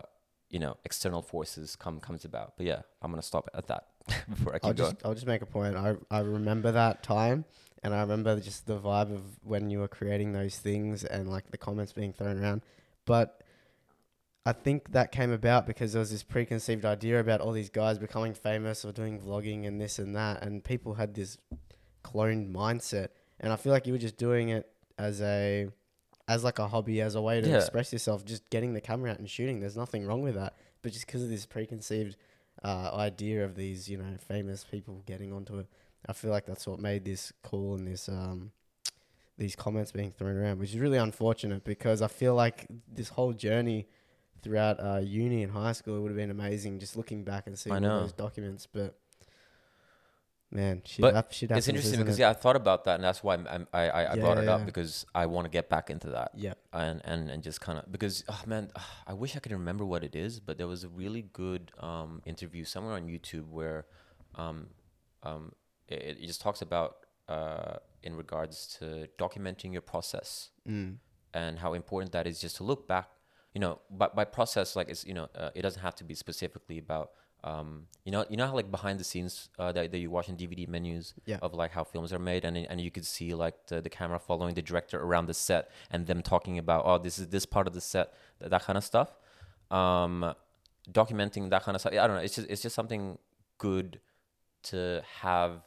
[0.49, 3.83] you know external forces come comes about but yeah i'm gonna stop at that
[4.33, 4.97] before i keep I'll going.
[5.03, 5.75] I'll just make a point.
[5.75, 7.43] I I remember that time,
[7.83, 11.51] and I remember just the vibe of when you were creating those things and like
[11.51, 12.61] the comments being thrown around.
[13.05, 13.41] But
[14.45, 17.97] I think that came about because there was this preconceived idea about all these guys
[17.97, 21.37] becoming famous or doing vlogging and this and that, and people had this
[22.03, 23.09] cloned mindset.
[23.39, 25.67] And I feel like you were just doing it as a
[26.27, 27.57] as like a hobby, as a way to Yeah.
[27.57, 29.59] express yourself, just getting the camera out and shooting.
[29.59, 30.55] There's nothing wrong with that.
[30.81, 32.17] But just because of this preconceived
[32.63, 35.67] uh, idea of these, you know, famous people getting onto it,
[36.07, 38.51] I feel like that's what made this cool and this um
[39.37, 43.33] these comments being thrown around, which is really unfortunate because I feel like this whole
[43.33, 43.87] journey
[44.41, 46.79] throughout uh, uni and high school would have been amazing.
[46.79, 48.97] Just looking back and seeing I all those documents, but
[50.51, 52.21] man, shit, But shit it's interesting because it?
[52.21, 54.45] yeah, I thought about that, and that's why I'm, I I, I Yeah, brought it
[54.45, 54.65] yeah, up yeah.
[54.65, 57.91] because I want to get back into that yeah, and and and just kind of
[57.91, 58.71] because oh man,
[59.05, 62.21] I wish I could remember what it is, but there was a really good um,
[62.25, 63.85] interview somewhere on YouTube where
[64.35, 64.67] um,
[65.23, 65.51] um,
[65.87, 70.95] it, it just talks about uh, in regards to documenting your process mm.
[71.33, 73.09] and how important that is just to look back
[73.53, 76.13] you know by, by process like it's you know uh, it doesn't have to be
[76.13, 77.11] specifically about
[77.43, 80.29] um, you know you know how like behind the scenes uh, that, that you watch
[80.29, 81.37] in dvd menus Yeah.
[81.41, 84.19] of like how films are made and and you could see like the, the camera
[84.19, 87.67] following the director around the set and them talking about oh this is this part
[87.67, 89.09] of the set that, that kind of stuff
[89.71, 90.33] um,
[90.91, 93.17] documenting that kind of stuff i don't know it's just it's just something
[93.57, 93.99] good
[94.63, 95.61] to have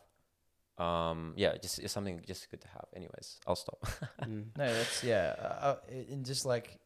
[0.78, 3.80] um yeah just it's something just good to have anyways i'll stop
[4.22, 4.46] Mm.
[4.56, 5.76] No, that's yeah, uh, uh,
[6.12, 6.78] and just like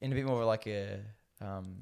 [0.00, 1.00] in a bit more of like a
[1.40, 1.78] um,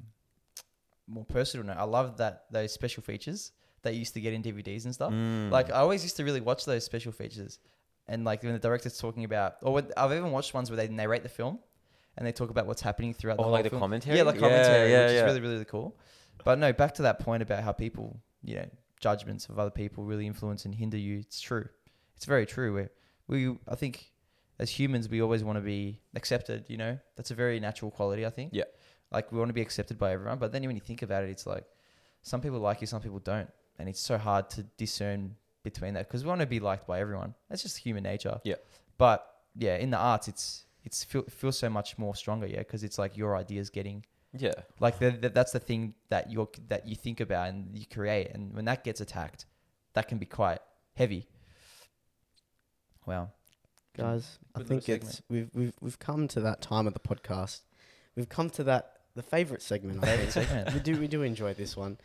[1.07, 1.77] more personal note.
[1.77, 3.51] I love that those special features
[3.83, 5.11] that you used to get in DVDs and stuff.
[5.11, 5.51] Mm.
[5.51, 7.59] Like I always used to really watch those special features,
[8.07, 10.87] and like when the director's talking about, or when, I've even watched ones where they
[10.87, 11.59] narrate the film,
[12.17, 13.81] and they talk about what's happening throughout the Oh, whole like the film.
[13.81, 14.17] commentary?
[14.17, 15.19] Yeah, like Yeah, commentary, yeah, which yeah.
[15.19, 15.95] is really really cool.
[16.43, 18.69] But no, back to that point about how people, you know,
[18.99, 21.19] judgments of other people really influence and hinder you.
[21.19, 21.67] It's true.
[22.15, 22.73] It's very true.
[22.73, 22.89] Where
[23.27, 24.11] we, I think,
[24.59, 26.65] as humans, we always want to be accepted.
[26.67, 28.25] You know, that's a very natural quality.
[28.25, 28.51] I think.
[28.53, 28.65] Yeah.
[29.11, 31.29] Like we want to be accepted by everyone, but then when you think about it,
[31.29, 31.65] it's like
[32.21, 36.07] some people like you, some people don't, and it's so hard to discern between that
[36.07, 37.35] because we want to be liked by everyone.
[37.49, 38.39] That's just human nature.
[38.43, 38.55] Yeah.
[38.97, 39.25] But
[39.55, 42.47] yeah, in the arts, it's it's feel, feels so much more stronger.
[42.47, 44.05] Yeah, because it's like your ideas getting
[44.37, 47.85] yeah like the, the, that's the thing that you that you think about and you
[47.85, 49.45] create, and when that gets attacked,
[49.93, 50.59] that can be quite
[50.95, 51.27] heavy.
[53.05, 53.29] Wow.
[53.95, 54.39] guys.
[54.55, 57.61] I think it's we've we've we've come to that time of the podcast.
[58.15, 60.03] We've come to that the favorite segment.
[60.03, 60.47] I Favorite think.
[60.47, 60.73] segment.
[60.73, 61.97] we do we do enjoy this one.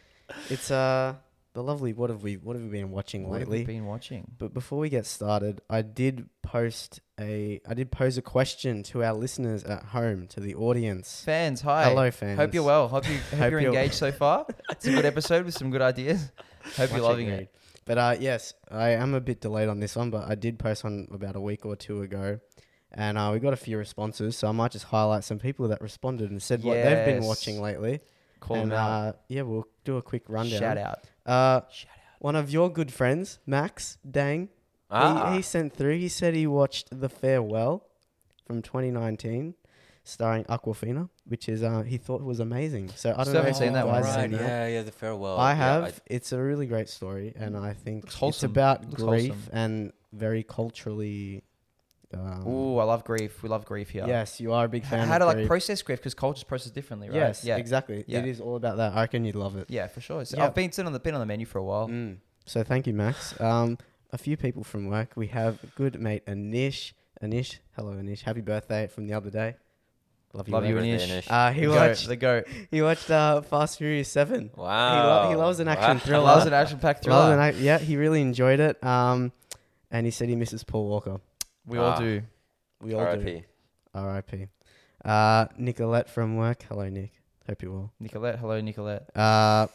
[0.49, 1.15] It's uh
[1.55, 1.93] the lovely.
[1.93, 3.75] What have we what have we been watching What have you lately?
[3.75, 4.31] been watching?
[4.39, 9.03] But before we get started, I did post a I did pose a question to
[9.05, 11.23] our listeners at home to the audience.
[11.25, 11.85] Fans, hi.
[11.85, 12.39] Hello, fans.
[12.39, 12.89] Hope you're well.
[12.89, 14.47] Hope you hope, Hope you're you're- engaged so far.
[14.71, 16.31] It's a good episode with some good ideas.
[16.77, 17.43] Hope you're loving agreed.
[17.45, 17.55] it.
[17.87, 20.85] But uh, yes, I am a bit delayed on this one, but I did post
[20.85, 22.39] one about a week or two ago,
[22.93, 24.37] and uh, we got a few responses.
[24.37, 27.61] So I might just highlight some people that responded and said what they've been watching
[27.61, 28.01] lately.
[28.39, 28.91] Call and them out.
[29.09, 30.61] uh, yeah, we'll do a quick rundown.
[30.61, 30.99] Shout out.
[31.27, 31.91] Uh, Shout
[32.21, 34.51] one of your good friends, Max Dang,
[34.91, 35.99] ah he, he sent through.
[35.99, 37.87] He said he watched The Farewell
[38.47, 39.55] from 2019,
[40.05, 42.91] starring Awkwafina, which is uh, he thought was amazing.
[42.97, 44.03] So I don't Still know haven't if seen that one.
[44.03, 46.01] guys right seen yeah yeah the farewell I Yeah, have.
[46.07, 48.51] it's a really great story, and I think it's wholesome.
[48.51, 49.51] about Looks grief wholesome.
[49.53, 51.45] and very culturally.
[52.13, 53.41] Um, Ooh, I love grief.
[53.41, 54.05] We love grief here.
[54.05, 55.07] Yes, you are a big fan.
[55.07, 57.15] How of to like process grief because cultures process differently, right?
[57.15, 57.57] Yes, Yeah.
[57.57, 58.03] exactly.
[58.09, 58.19] Yeah.
[58.19, 58.95] It is all about that.
[58.95, 59.71] I reckon you'd love it.
[59.71, 60.25] Yeah, for sure.
[60.25, 60.47] So Yeah.
[60.47, 61.87] I've been sitting on the been on the menu for a while.
[61.87, 62.17] Mm.
[62.47, 63.41] So thank you, Max.
[63.41, 63.79] Um,
[64.13, 65.13] a few people from work.
[65.17, 66.93] We have good mate Anish.
[67.23, 68.23] Anish, hello Anish.
[68.23, 69.57] Happy birthday from the other day.
[70.33, 71.07] Love Love you, Anish.
[71.09, 71.27] Anish.
[71.29, 72.45] Uh, he The goat, watched the goat.
[72.71, 74.51] he watched uh, Fast Furious Seven.
[74.57, 75.29] Wow.
[75.29, 75.99] he loves an action Wow.
[75.99, 76.25] thriller.
[76.35, 77.35] Loves an action-packed Loves thriller.
[77.35, 78.83] an act- yeah, he really enjoyed it.
[78.85, 79.33] Um,
[79.91, 81.21] and he said he misses Paul Walker.
[81.67, 81.99] we all Ah.
[81.99, 82.23] do.
[82.81, 83.21] We all do.
[83.21, 83.45] R.I.P.
[83.93, 84.47] R.I.P.
[85.05, 86.63] Uh, Nicolette from work.
[86.69, 87.11] Hello, Nick.
[87.49, 87.93] Hope you're well.
[87.99, 89.11] Nicolette, hello, Nicolette.
[89.17, 89.67] Uh,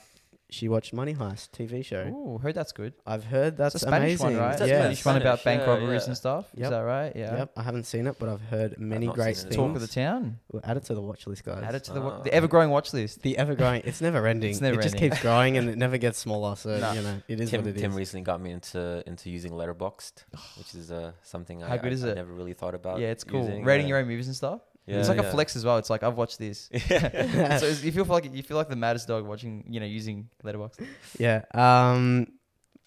[0.50, 2.04] she watched Money Heist TV show.
[2.08, 2.94] Ooh, heard that's good.
[3.06, 4.28] I've heard that's It's a Spanish amazing.
[4.28, 4.52] one, right?
[4.54, 4.80] It's It's a a yeah.
[4.82, 6.08] Spanish one about bank yeah, robberies yeah.
[6.08, 6.46] and stuff.
[6.56, 6.64] Yep.
[6.66, 7.12] Is that right?
[7.16, 7.38] Yeah.
[7.38, 9.56] Yep, I haven't seen it, but I've heard many not great things.
[9.56, 10.40] Talk of the town.
[10.52, 11.64] We'll add it to the watch list, guys.
[11.64, 12.22] Add it to the, wa- Ah.
[12.22, 13.22] the ever-growing watch list.
[13.24, 13.82] the ever growing.
[13.86, 14.52] It's never ending.
[14.52, 14.80] It's never ending.
[14.80, 15.10] it just ending.
[15.12, 16.56] keeps growing and it never gets smaller.
[16.56, 16.92] So No.
[16.94, 17.82] you know, it is Tim, what it is.
[17.82, 20.24] Tim recently got me into into using Letterboxd,
[20.58, 22.16] which is uh, something How I, good I, is I it?
[22.16, 23.00] never really thought about.
[23.00, 23.42] Yeah, it's cool.
[23.46, 24.62] using, Rating your own movies and stuff.
[24.88, 25.78] Yeah, it's like a flex as well.
[25.78, 26.70] It's like I've watched this.
[26.90, 27.58] Yeah.
[27.62, 30.86] so you feel like you feel like the maddest dog watching, you know, using Letterboxd.
[31.18, 31.42] Yeah.
[31.54, 32.28] Um,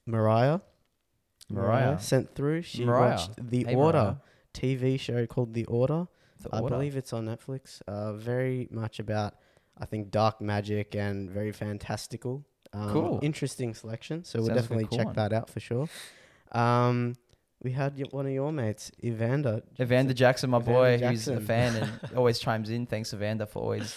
[0.07, 0.61] Mariah.
[1.51, 1.99] Mariah.
[1.99, 2.63] sent through.
[2.63, 3.11] She Mariah.
[3.13, 4.17] watched The Hey, Order Mariah.
[4.55, 6.07] TV show called The Order.
[6.41, 6.77] The I order.
[6.77, 7.81] believe it's on Netflix.
[7.89, 9.35] Uh, very much about,
[9.77, 12.45] I think, dark magic and very fantastical.
[12.73, 13.19] Um, Cool.
[13.23, 14.25] Interesting selection.
[14.25, 15.15] So we'll Sounds like definitely cool check one.
[15.17, 15.89] that out for sure.
[16.53, 17.15] Um,
[17.63, 19.63] we had one of your mates, Evander.
[19.81, 21.35] Evander Jackson, my Evander boy, Jackson.
[21.35, 22.87] who's a fan and always chimes in.
[22.87, 23.95] Thanks, Evander, for always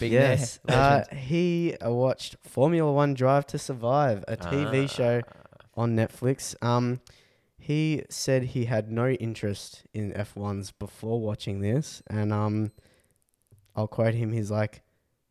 [0.00, 1.06] being yes, there.
[1.10, 5.56] uh, he uh, watched Formula One Drive to Survive, a TV show Ah.
[5.74, 6.54] on Netflix.
[6.64, 7.00] Um,
[7.58, 12.72] he said he had no interest in F1s before watching this, and um,
[13.76, 14.32] I'll quote him.
[14.32, 14.82] He's like,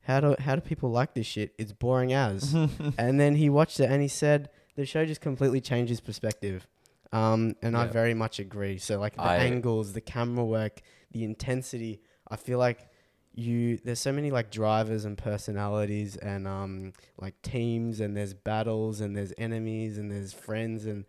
[0.02, 1.54] "How do how do people like this shit?
[1.58, 2.54] It's boring as."
[2.98, 6.68] and then he watched it and he said the show just completely changed his perspective.
[7.14, 8.78] Um, and I very much agree.
[8.78, 10.82] So like the I- angles, the camera work,
[11.12, 12.02] the intensity.
[12.30, 12.88] I feel like
[13.34, 19.00] you there's so many like drivers and personalities and um like teams and there's battles
[19.00, 21.06] and there's enemies and there's friends and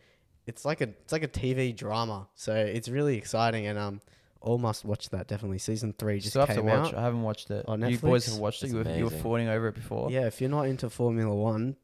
[0.47, 2.29] it's like a it's like a TV drama.
[2.35, 4.01] So it's really exciting and um
[4.41, 5.59] all must watch that definitely.
[5.59, 6.89] Season three just Still have to came watch.
[6.93, 6.95] out.
[6.95, 7.65] I haven't watched it.
[7.69, 8.71] on You boys have watched it.
[8.71, 10.11] You were, you were fawning over it before.
[10.11, 11.77] Yeah, if you're not into Formula One,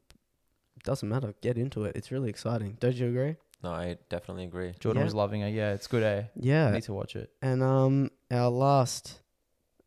[0.83, 1.33] doesn't matter.
[1.41, 1.95] Get into it.
[1.95, 2.77] It's really exciting.
[2.81, 3.35] Don't you agree?
[3.63, 4.73] No, I definitely agree.
[4.79, 5.05] Jordan Yeah.
[5.05, 5.53] was loving it.
[5.53, 6.03] Yeah, it's good.
[6.03, 6.21] Eh?
[6.21, 6.71] I Yeah.
[6.71, 7.29] need to watch it.
[7.41, 9.19] And um, our last,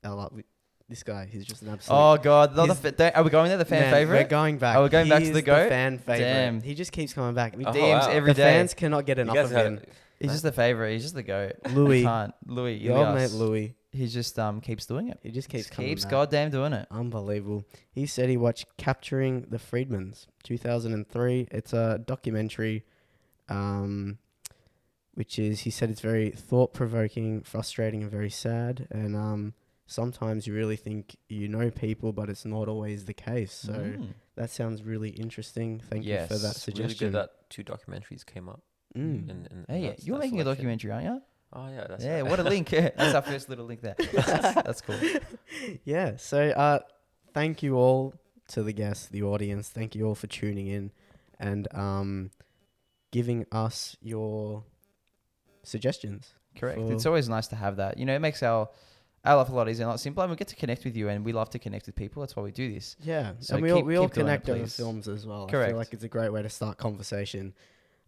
[0.04, 0.44] our la- we-
[0.88, 1.96] this guy, he's just an absolute.
[1.98, 3.56] Oh God, the other He's- fa- don't- are we going there?
[3.56, 4.28] The fan Man, We're favorite.
[4.28, 4.76] going back.
[4.76, 5.70] Oh, we're going back to He's the goat?
[5.70, 6.18] fan favorite.
[6.24, 6.60] Damn.
[6.60, 7.56] He just keeps coming back.
[7.56, 8.10] We- Oh, DMs wow.
[8.10, 8.42] every the day.
[8.52, 9.80] fans cannot get enough of had- him.
[10.20, 10.92] He's just the favorite.
[10.92, 11.52] He's just the goat.
[11.72, 11.88] Louis.
[12.00, 12.34] We can't.
[12.46, 12.74] Louis.
[12.76, 13.34] Your old mate Ilias.
[13.34, 13.74] Louis.
[13.90, 15.18] He just um keeps doing it.
[15.22, 16.10] He just keeps Just coming keeps back.
[16.12, 16.86] goddamn doing it.
[16.90, 17.64] Unbelievable.
[17.90, 21.48] He said he watched Capturing the Friedmans, 2003.
[21.50, 22.84] It's a documentary,
[23.52, 24.18] um,
[25.14, 28.86] which is, he said it's very thought provoking, frustrating, and very sad.
[28.90, 29.54] And um,
[29.86, 33.52] sometimes you really think you know people, but it's not always the case.
[33.52, 34.08] So Mm.
[34.36, 35.80] that sounds really interesting.
[35.90, 36.68] Thank you for that Yes.
[36.68, 37.08] It's really suggestion.
[37.12, 38.62] good that two documentaries came up.
[38.96, 39.28] Mm.
[39.30, 41.22] In, in, Hey, in yeah, you're that making a documentary, aren't you?
[41.54, 42.30] Oh yeah, that's yeah, right.
[42.30, 42.70] what a link.
[42.96, 43.94] That's our first little link there.
[43.98, 44.96] That's, that's cool.
[45.84, 46.16] yeah.
[46.16, 46.78] So uh,
[47.34, 48.14] thank you all
[48.48, 49.68] to the guests, the audience.
[49.68, 50.92] Thank you all for tuning in
[51.38, 52.30] and um,
[53.12, 54.64] giving us your
[55.62, 56.34] suggestions.
[56.56, 56.80] Correct.
[56.80, 57.98] It's always nice to have that.
[57.98, 58.68] You know, it makes our
[59.24, 60.24] our life a lot easier a lot simpler.
[60.24, 62.20] And we get to connect with you, and we love to connect with people.
[62.20, 62.96] That's why we do this.
[63.00, 65.46] Yeah, So and we all we all keep it, connect over films as well.
[65.46, 65.70] I Correct.
[65.70, 67.54] feel like it's a great way to start conversation.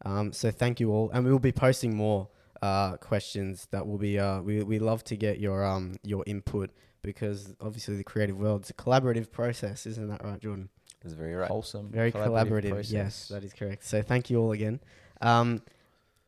[0.05, 2.29] Um, so thank you all, and we will be posting more
[2.61, 4.19] uh, questions that will be.
[4.19, 6.71] Uh, we we love to get your um your input
[7.03, 10.69] because obviously the creative world is a collaborative process, isn't that right, Jordan?
[11.05, 11.49] It's very right.
[11.51, 11.91] Wholesome.
[11.91, 12.71] Very collaborative.
[12.71, 12.91] process.
[12.93, 13.85] Yes, that is correct.
[13.85, 14.81] So thank you all again.
[15.21, 15.63] Um,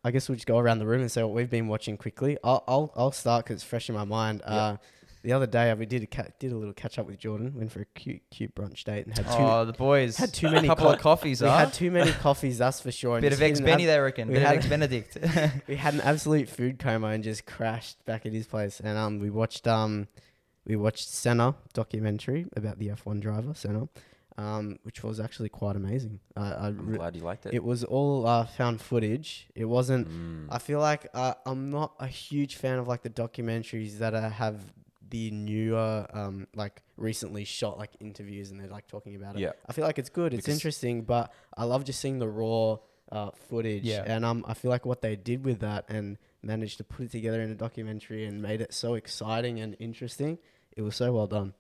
[0.05, 2.39] I guess we'll just go around the room and say what we've been watching quickly.
[2.45, 4.43] I'll I'll, I'll start because it's fresh in my mind.
[4.45, 4.77] Uh,
[5.25, 7.53] the other day we did a ca- did a little catch up with Jordan.
[7.57, 9.33] Went for a cute cute brunch date and had two.
[9.43, 11.43] Oh, the boys had too A many couple co- of coffees.
[11.43, 11.59] we huh?
[11.59, 13.21] had too many coffees, that's for sure.
[13.21, 14.29] Bit of just ex Benny, ab- they reckon.
[14.29, 15.19] we Bit of had- eggs Benedict.
[15.67, 18.79] we had an absolute food coma and just crashed back at his place.
[18.79, 20.07] And um, we watched um,
[20.65, 23.89] we watched Senna documentary about the F1 driver Senna,
[24.39, 26.21] um, which was actually quite amazing.
[26.37, 27.55] Uh, I I'm re- glad you liked it.
[27.55, 29.49] it was all uh, found footage.
[29.55, 30.09] It wasn't.
[30.09, 30.47] Mm.
[30.51, 34.29] I feel like uh, I'm not a huge fan of like the documentaries that uh,
[34.31, 34.61] have
[35.09, 39.41] the newer, um, like recently shot like interviews and they're like talking about it.
[39.41, 39.53] Yeah.
[39.69, 40.35] I feel like it's good.
[40.35, 42.79] It's Because- interesting, but I love just seeing the raw
[43.13, 43.85] uh, footage.
[43.85, 44.03] Yeah.
[44.05, 47.13] And um, I feel like what they did with that and managed to put it
[47.13, 50.39] together in a documentary and made it so exciting and interesting.
[50.77, 51.55] It was so well done.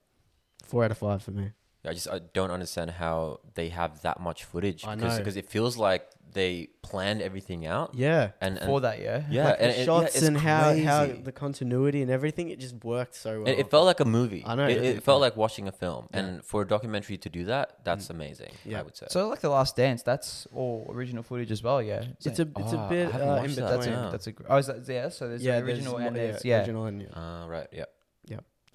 [0.64, 1.52] Four out of five for me.
[1.86, 5.18] I just I don't understand how they have that much footage I because know.
[5.18, 8.32] because it feels like they planned everything out Yeah.
[8.42, 9.24] and, and For that, yeah.
[9.30, 12.58] yeah like and the it- shots it's and how, how the continuity and everything, it
[12.60, 13.48] just worked so well.
[13.50, 14.42] It, it felt like a movie.
[14.46, 16.18] I know, It, it it felt like watching a film, Yeah.
[16.18, 18.52] and for a documentary to do that, that's amazing.
[18.66, 18.80] Yeah.
[18.80, 19.06] I would say.
[19.08, 22.04] So like the Last Dance, that's all original footage as well, yeah.
[22.22, 23.94] It's a it's Oh, a I bit haven't uh, in watched that, between.
[24.10, 24.36] that's a yeah.
[24.36, 25.08] that's a oh is that yeah.
[25.08, 26.58] So there's yeah, the original there's and there's yeah.
[26.58, 27.18] original and yeah.
[27.18, 27.68] uh, right.
[27.72, 27.84] Yeah.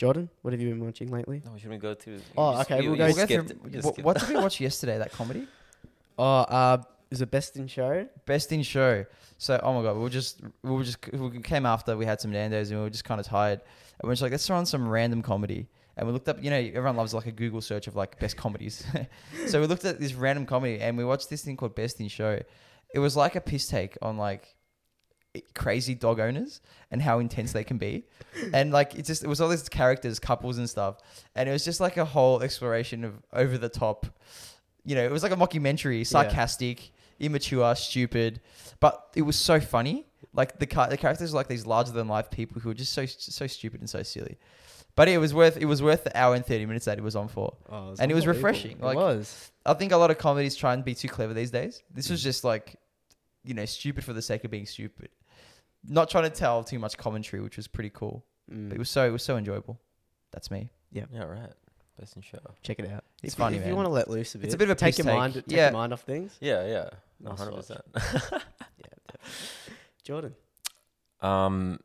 [0.01, 1.43] Jordan, what have you been watching lately?
[1.45, 2.21] No, should we go through?
[2.35, 3.63] Oh, just- okay, you- we'll you go We'll go through- it.
[3.63, 4.19] We what, skipped what it.
[4.25, 4.97] did we watch yesterday?
[4.97, 5.47] That comedy?
[6.17, 6.81] Oh, uh,
[7.11, 8.07] is it Best in Show?
[8.25, 9.05] Best in show.
[9.37, 12.19] So, oh my god, we were just we were just we came after we had
[12.19, 14.47] some Nando's and we were just kind of tired, and we we're just like let's
[14.47, 15.67] throw on some random comedy.
[15.97, 18.37] And we looked up, you know, everyone loves like a Google search of like best
[18.37, 18.83] comedies.
[19.45, 22.07] so we looked at this random comedy and we watched this thing called Best in
[22.07, 22.39] Show.
[22.95, 24.55] It was like a piss take on like
[25.53, 26.59] crazy dog owners
[26.91, 28.03] and how intense they can be.
[28.53, 30.97] And like it just it was all these characters, couples and stuff.
[31.35, 34.05] And it was just like a whole exploration of over the top.
[34.83, 38.41] You know, it was like a mockumentary, sarcastic, immature, stupid,
[38.79, 40.05] but it was so funny.
[40.33, 42.93] Like the car- the characters were like these larger than life people who are just
[42.93, 44.37] so so stupid and so silly.
[44.95, 47.15] But it was worth it was worth the hour and thirty minutes that it was
[47.15, 47.55] on for.
[47.69, 49.51] Oh, And it was refreshing, It like- was.
[49.65, 51.81] I think a lot of comedies try and be too clever these days.
[51.93, 52.11] This Mm.
[52.11, 52.75] was just like,
[53.43, 55.09] you know, stupid for the sake of being stupid.
[55.87, 58.23] Not trying to tell too much commentary, which was pretty cool.
[58.51, 58.69] Mm.
[58.69, 59.79] But it was so it was so enjoyable.
[60.31, 60.69] That's me.
[60.91, 61.51] Yeah, Yeah, right.
[61.99, 62.39] Best in show.
[62.63, 63.03] Check it out.
[63.21, 63.69] It's if, funny, if man.
[63.69, 65.05] you want to let loose a bit, It's a bit of a take piss your
[65.11, 65.15] take.
[65.19, 65.63] mind, take Yeah.
[65.65, 66.35] your mind off things.
[66.39, 67.81] Yeah, yeah, one hundred percent.
[68.77, 69.15] Yeah.
[70.03, 70.33] Jordan.
[71.21, 71.79] Um,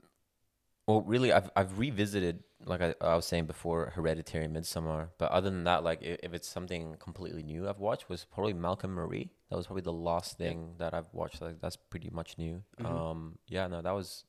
[0.87, 5.09] well, really, I've I've revisited like I, I was saying before, Hereditary, and Midsommar.
[5.19, 8.55] But other than that, like i- if it's something completely new I've watched, was probably
[8.55, 9.31] Malcolm Marie.
[9.51, 11.41] That was probably the last thing that I've watched.
[11.41, 12.63] Like that's pretty much new.
[12.81, 12.87] Mhm.
[12.87, 14.25] Um, yeah, no, that was.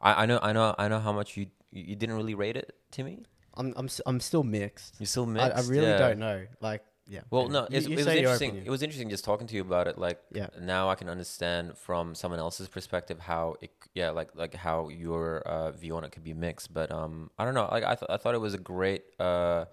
[0.00, 2.74] I, I know I know I know how much you you didn't really rate it
[2.92, 3.24] to me.
[3.54, 4.96] I'm I'm I'm still mixed.
[4.98, 5.56] You're still I, mixed.
[5.58, 5.98] I really yeah.
[5.98, 6.46] don't know.
[6.60, 7.20] Like, yeah.
[7.30, 8.48] Well, no, You- it's, you it was interesting.
[8.50, 8.66] opinion.
[8.66, 9.96] It was interesting just talking to you about it.
[9.98, 10.48] Like, Yeah.
[10.60, 15.38] now I can understand from someone else's perspective how it, yeah, like like how your
[15.40, 16.72] uh, view on it could be mixed.
[16.74, 17.68] But um, I don't know.
[17.70, 19.04] Like, I th- I thought it was a great.
[19.18, 19.64] Uh,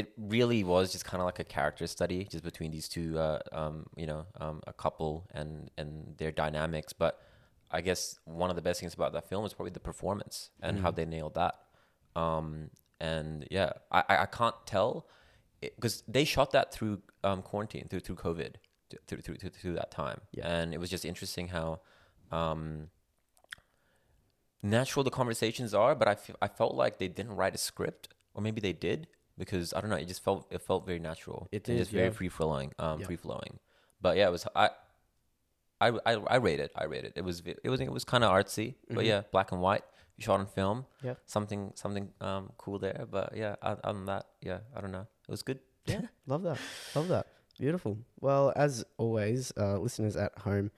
[0.00, 3.38] it really was just kind of like a character study, just between these two, uh,
[3.52, 6.92] um, you know, um, a couple and and their dynamics.
[6.92, 7.14] But
[7.70, 10.80] I guess one of the best things about that film is probably the performance and
[10.80, 10.96] how Mm.
[10.96, 11.54] they nailed that.
[12.16, 12.70] Um,
[13.00, 15.06] and yeah, I I, I can't tell
[15.60, 18.52] because they shot that through um, quarantine, through through COVID,
[19.06, 20.46] through through through, through that time, Yeah.
[20.54, 21.80] and it was just interesting how
[22.32, 22.88] um,
[24.62, 25.94] natural the conversations are.
[25.94, 29.06] But I, f- I felt like they didn't write a script, or maybe they did
[29.38, 29.96] because I don't know.
[29.96, 31.48] It just felt it felt very natural.
[31.52, 32.12] It did, just very yeah.
[32.12, 33.06] free flowing, um, Yeah.
[33.06, 33.58] free flowing.
[34.00, 34.70] But yeah, it was I.
[35.80, 36.72] I, I, I rate it.
[36.76, 37.12] I rate it.
[37.16, 39.08] It was it was it was kind of artsy, but Mhm.
[39.08, 39.82] yeah, black and white,
[40.18, 40.86] shot on film.
[41.02, 41.14] Yeah.
[41.26, 43.06] something something um cool there.
[43.10, 45.06] But yeah, other than that, yeah, I don't know.
[45.28, 45.58] It was good.
[45.86, 46.58] Yeah, love that.
[46.94, 47.26] Love that.
[47.58, 47.98] Beautiful.
[48.20, 50.70] Well, as always, uh, listeners at home,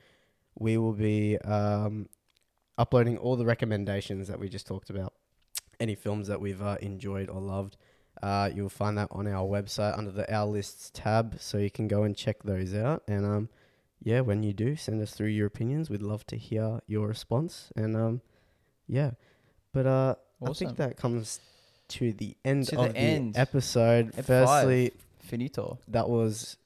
[0.59, 2.09] we will be um,
[2.79, 5.13] uploading all the recommendations that we just talked about.
[5.79, 7.77] Any films that we've uh, enjoyed or loved,
[8.23, 11.89] uh, you'll find that on our website under the Our Lists tab, so you can
[11.89, 13.03] go and check those out.
[13.09, 13.49] And um,
[14.03, 15.91] yeah, when you do, send us through your opinions.
[15.91, 17.71] We'd love to hear your response.
[17.77, 18.21] And um,
[18.89, 19.13] yeah,
[19.73, 20.15] but uh,
[20.47, 21.41] I think that comes
[21.89, 23.37] to the end To of the the, end.
[23.37, 24.13] episode.
[24.17, 25.79] Ep Firstly, Finito.
[25.89, 26.57] that was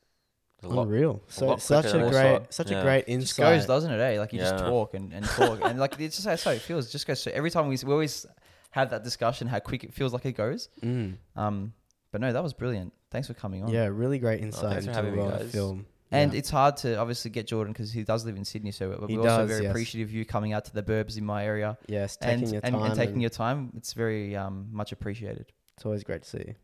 [0.62, 1.22] A lot- unreal.
[1.28, 2.55] So lot such a great, thought.
[2.55, 2.80] such Yeah.
[2.80, 3.57] a great It just insight.
[3.59, 4.01] goes, doesn't it?
[4.01, 4.18] Eh?
[4.18, 6.88] Like you just talk and, and talk, and like it's just that's how it feels.
[6.88, 7.20] It just goes.
[7.22, 8.26] So every time we we always
[8.70, 10.68] have that discussion, how quick it feels like it goes.
[10.82, 11.16] Mm.
[11.36, 11.72] Um,
[12.12, 12.92] but no, that was brilliant.
[13.10, 13.70] Thanks for coming on.
[13.70, 15.86] Yeah, really great insight thanks for into the film.
[16.12, 16.38] And Yeah.
[16.40, 18.72] it's hard to obviously get Jordan because he does live in Sydney.
[18.72, 19.70] So we're He also does, very yes.
[19.70, 22.62] appreciative of you coming out to the burbs in my area yes, and, taking your
[22.64, 22.84] and, time.
[22.84, 23.72] and taking and your time.
[23.76, 25.52] It's very um, much appreciated.
[25.76, 26.54] it's always great to see you.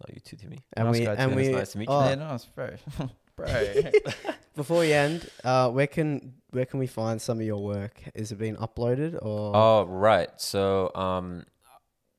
[0.00, 0.58] No, you too, Timmy.
[0.74, 1.36] And Nice we guy and too.
[1.36, 1.94] we It's nice to meet you.
[1.94, 2.70] oh, yeah, no, it's bro,
[3.36, 3.46] bro.
[4.54, 8.02] before we end, uh, where can where can we find some of your work?
[8.14, 9.52] Is it being uploaded or?
[9.54, 10.28] Oh right.
[10.40, 11.44] So um,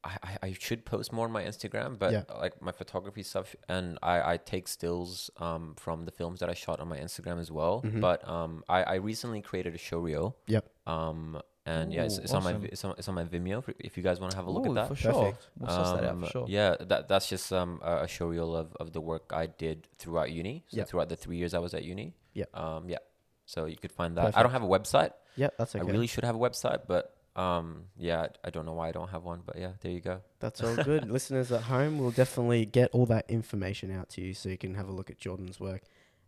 [0.04, 2.24] I, I I should post more on my Instagram, but Yeah.
[2.40, 6.54] like my photography stuff, and I I take stills um from the films that I
[6.54, 7.82] shot on my Instagram as well.
[7.82, 8.00] Mhm.
[8.02, 10.38] But um, I I recently created a show reel.
[10.48, 10.66] Yep.
[10.88, 11.42] Um.
[11.66, 13.98] And yeah, it's, Ooh, it's on my it's on, it's on my Vimeo if, if
[13.98, 14.88] you guys want to have a look Ooh, at that.
[14.88, 15.14] for sure.
[15.14, 15.48] Perfect.
[15.60, 16.46] We'll suss that out Um, for sure.
[16.48, 19.88] Yeah, that that's just um a, a show reel of, of the work I did
[19.98, 20.64] throughout uni.
[20.70, 20.88] So Yep.
[20.88, 22.16] throughout the three years I was at uni.
[22.34, 22.58] Yep.
[22.58, 22.90] Um.
[22.90, 22.98] Yeah.
[23.46, 24.36] So you could find that.
[24.38, 25.12] I don't have a website.
[25.36, 25.86] yeah, that's okay.
[25.86, 28.92] I really should have a website, but um, yeah, I- I don't know why I
[28.92, 29.42] don't have one.
[29.46, 30.22] But yeah, there you go.
[30.40, 31.10] That's all good.
[31.12, 34.76] Listeners at home, we'll definitely get all that information out to you so you can
[34.76, 35.82] have a look at Jordan's work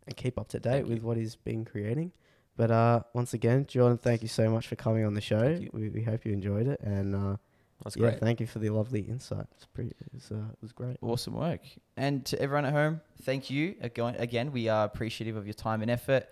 [0.07, 1.07] and keep up to date Thank with you.
[1.07, 2.11] what he's been creating.
[2.57, 5.59] But uh, once again, Jordan, thank you so much for coming on the show.
[5.73, 7.37] We, we hope you enjoyed it, and uh,
[7.83, 8.19] That's yeah, great.
[8.19, 9.45] thank you for the lovely insight.
[9.55, 10.97] It's pretty, it was, uh, it was great.
[11.01, 11.61] Awesome work.
[11.97, 14.15] And to everyone at home, thank you again.
[14.19, 16.27] Again, we are appreciative of your time and effort.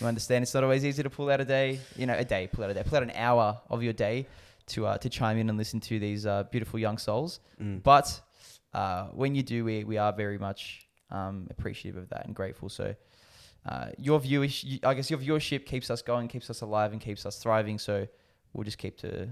[0.00, 2.48] We understand it's not always easy to pull out a day, you know, a day,
[2.52, 4.26] pull out a day, pull out an hour of your day
[4.66, 7.40] to uh, to chime in and listen to these uh, beautiful young souls.
[7.62, 7.82] Mm.
[7.82, 8.20] But
[8.74, 12.68] uh, when you do, we, we are very much um, appreciative of that and grateful.
[12.68, 12.94] So
[13.68, 17.26] uh, your viewership, I guess your viewership keeps us going, keeps us alive, and keeps
[17.26, 17.78] us thriving.
[17.78, 18.06] So
[18.52, 19.28] we'll just keep to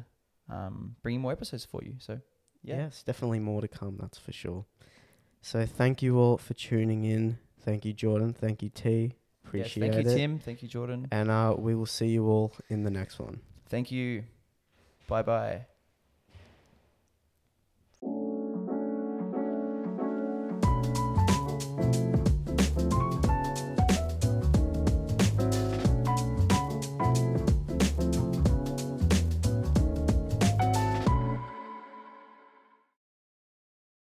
[0.50, 1.94] um, bringing more episodes for you.
[1.98, 2.20] So
[2.62, 2.76] Yeah.
[2.76, 3.96] yes, definitely more to come.
[4.00, 4.64] That's for sure.
[5.42, 7.38] So thank you all for tuning in.
[7.64, 8.32] Thank you, Jordan.
[8.32, 9.14] Thank you, T.
[9.44, 10.14] Appreciate Appreciate thank you, it.
[10.16, 10.38] Tim.
[10.38, 11.08] Thank you, Jordan.
[11.10, 13.40] And uh, we will see you all in the next one.
[13.68, 14.24] Thank you.
[15.08, 15.75] Bye bye.